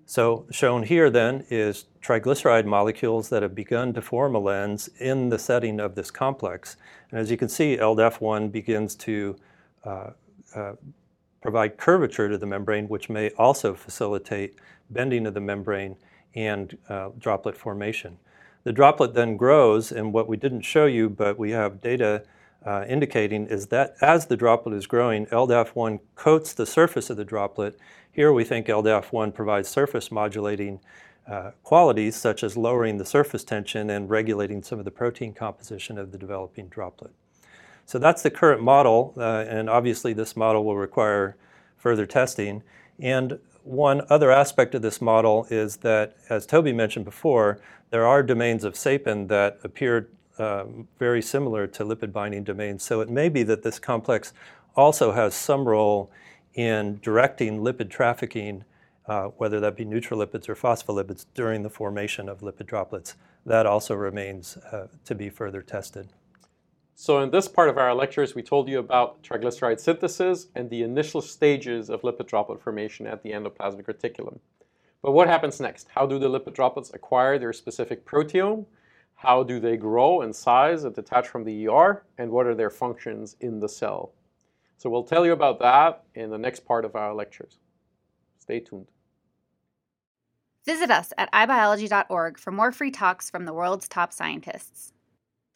So, 0.06 0.46
shown 0.50 0.82
here 0.82 1.08
then 1.08 1.46
is 1.48 1.86
triglyceride 2.02 2.66
molecules 2.66 3.30
that 3.30 3.42
have 3.42 3.54
begun 3.54 3.94
to 3.94 4.02
form 4.02 4.34
a 4.34 4.38
lens 4.38 4.90
in 4.98 5.30
the 5.30 5.38
setting 5.38 5.80
of 5.80 5.94
this 5.94 6.10
complex. 6.10 6.76
And 7.10 7.18
as 7.18 7.30
you 7.30 7.38
can 7.38 7.48
see, 7.48 7.78
LDAF1 7.78 8.52
begins 8.52 8.94
to 8.96 9.36
uh, 9.84 10.10
uh, 10.54 10.72
provide 11.40 11.78
curvature 11.78 12.28
to 12.28 12.36
the 12.36 12.46
membrane, 12.46 12.88
which 12.88 13.08
may 13.08 13.30
also 13.30 13.74
facilitate 13.74 14.56
bending 14.90 15.26
of 15.26 15.32
the 15.32 15.40
membrane 15.40 15.96
and 16.34 16.76
uh, 16.88 17.10
droplet 17.18 17.56
formation. 17.56 18.18
The 18.64 18.72
droplet 18.72 19.14
then 19.14 19.36
grows, 19.36 19.90
and 19.90 20.12
what 20.12 20.28
we 20.28 20.36
didn't 20.36 20.62
show 20.62 20.86
you, 20.86 21.08
but 21.08 21.38
we 21.38 21.50
have 21.52 21.80
data 21.80 22.24
uh, 22.64 22.84
indicating, 22.88 23.46
is 23.46 23.66
that 23.68 23.94
as 24.00 24.26
the 24.26 24.36
droplet 24.36 24.74
is 24.74 24.86
growing, 24.86 25.26
LDAF1 25.26 26.00
coats 26.14 26.52
the 26.52 26.66
surface 26.66 27.10
of 27.10 27.16
the 27.16 27.24
droplet. 27.24 27.78
Here 28.10 28.32
we 28.32 28.44
think 28.44 28.66
LDAF1 28.66 29.34
provides 29.34 29.68
surface 29.68 30.10
modulating 30.10 30.80
uh, 31.26 31.52
qualities, 31.62 32.16
such 32.16 32.42
as 32.42 32.56
lowering 32.56 32.98
the 32.98 33.04
surface 33.04 33.44
tension 33.44 33.90
and 33.90 34.10
regulating 34.10 34.62
some 34.62 34.78
of 34.78 34.84
the 34.84 34.90
protein 34.90 35.32
composition 35.32 35.98
of 35.98 36.12
the 36.12 36.18
developing 36.18 36.68
droplet. 36.68 37.12
So 37.86 37.98
that's 37.98 38.22
the 38.22 38.30
current 38.30 38.62
model, 38.62 39.14
uh, 39.16 39.44
and 39.48 39.68
obviously 39.68 40.12
this 40.12 40.36
model 40.36 40.64
will 40.64 40.76
require 40.76 41.36
further 41.76 42.06
testing. 42.06 42.62
And 42.98 43.38
one 43.62 44.02
other 44.08 44.30
aspect 44.30 44.74
of 44.74 44.82
this 44.82 45.00
model 45.00 45.46
is 45.50 45.78
that, 45.78 46.16
as 46.28 46.46
Toby 46.46 46.72
mentioned 46.72 47.04
before, 47.04 47.60
there 47.90 48.06
are 48.06 48.22
domains 48.22 48.64
of 48.64 48.74
Seipin 48.74 49.28
that 49.28 49.58
appear 49.64 50.08
um, 50.38 50.88
very 50.98 51.22
similar 51.22 51.66
to 51.68 51.84
lipid 51.84 52.12
binding 52.12 52.44
domains. 52.44 52.82
So 52.82 53.00
it 53.00 53.08
may 53.08 53.28
be 53.28 53.42
that 53.44 53.62
this 53.62 53.78
complex 53.78 54.32
also 54.76 55.12
has 55.12 55.34
some 55.34 55.66
role 55.66 56.10
in 56.54 57.00
directing 57.02 57.60
lipid 57.60 57.90
trafficking, 57.90 58.64
uh, 59.06 59.26
whether 59.36 59.60
that 59.60 59.76
be 59.76 59.84
neutral 59.84 60.24
lipids 60.24 60.48
or 60.48 60.54
phospholipids, 60.54 61.26
during 61.34 61.62
the 61.62 61.70
formation 61.70 62.28
of 62.28 62.40
lipid 62.40 62.66
droplets. 62.66 63.14
That 63.46 63.66
also 63.66 63.94
remains 63.94 64.56
uh, 64.56 64.88
to 65.04 65.14
be 65.14 65.28
further 65.28 65.62
tested. 65.62 66.08
So 66.96 67.20
in 67.20 67.30
this 67.30 67.48
part 67.48 67.68
of 67.68 67.76
our 67.76 67.92
lectures, 67.92 68.36
we 68.36 68.42
told 68.42 68.68
you 68.68 68.78
about 68.78 69.22
triglyceride 69.22 69.80
synthesis 69.80 70.46
and 70.54 70.70
the 70.70 70.82
initial 70.82 71.20
stages 71.20 71.90
of 71.90 72.02
lipid 72.02 72.28
droplet 72.28 72.62
formation 72.62 73.06
at 73.06 73.22
the 73.22 73.32
endoplasmic 73.32 73.86
reticulum. 73.86 74.38
But 75.02 75.12
what 75.12 75.28
happens 75.28 75.60
next? 75.60 75.88
How 75.94 76.06
do 76.06 76.18
the 76.18 76.30
lipid 76.30 76.54
droplets 76.54 76.94
acquire 76.94 77.38
their 77.38 77.52
specific 77.52 78.06
proteome? 78.06 78.66
How 79.24 79.42
do 79.42 79.58
they 79.58 79.78
grow 79.78 80.20
in 80.20 80.34
size 80.34 80.84
and 80.84 80.94
detach 80.94 81.28
from 81.28 81.44
the 81.44 81.66
ER? 81.66 82.04
And 82.18 82.30
what 82.30 82.46
are 82.46 82.54
their 82.54 82.68
functions 82.68 83.36
in 83.40 83.58
the 83.58 83.68
cell? 83.68 84.12
So 84.76 84.90
we'll 84.90 85.04
tell 85.04 85.24
you 85.24 85.32
about 85.32 85.60
that 85.60 86.04
in 86.14 86.28
the 86.28 86.36
next 86.36 86.66
part 86.66 86.84
of 86.84 86.94
our 86.94 87.14
lectures. 87.14 87.58
Stay 88.38 88.60
tuned. 88.60 88.90
Visit 90.66 90.90
us 90.90 91.12
at 91.16 91.32
iBiology.org 91.32 92.38
for 92.38 92.50
more 92.50 92.70
free 92.70 92.90
talks 92.90 93.30
from 93.30 93.46
the 93.46 93.54
world's 93.54 93.88
top 93.88 94.12
scientists. 94.12 94.92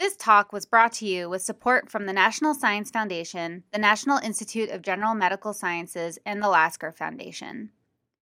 This 0.01 0.17
talk 0.17 0.53
was 0.53 0.65
brought 0.65 0.93
to 0.95 1.07
you 1.07 1.29
with 1.29 1.43
support 1.43 1.91
from 1.91 2.07
the 2.07 2.13
National 2.13 2.55
Science 2.55 2.91
Foundation, 2.91 3.65
the 3.73 3.79
National 3.79 4.19
Institute 4.19 4.71
of 4.71 4.81
General 4.81 5.15
Medical 5.15 5.53
Sciences, 5.53 6.19
and 6.25 6.43
the 6.43 6.49
Lasker 6.49 6.93
Foundation. 6.93 7.71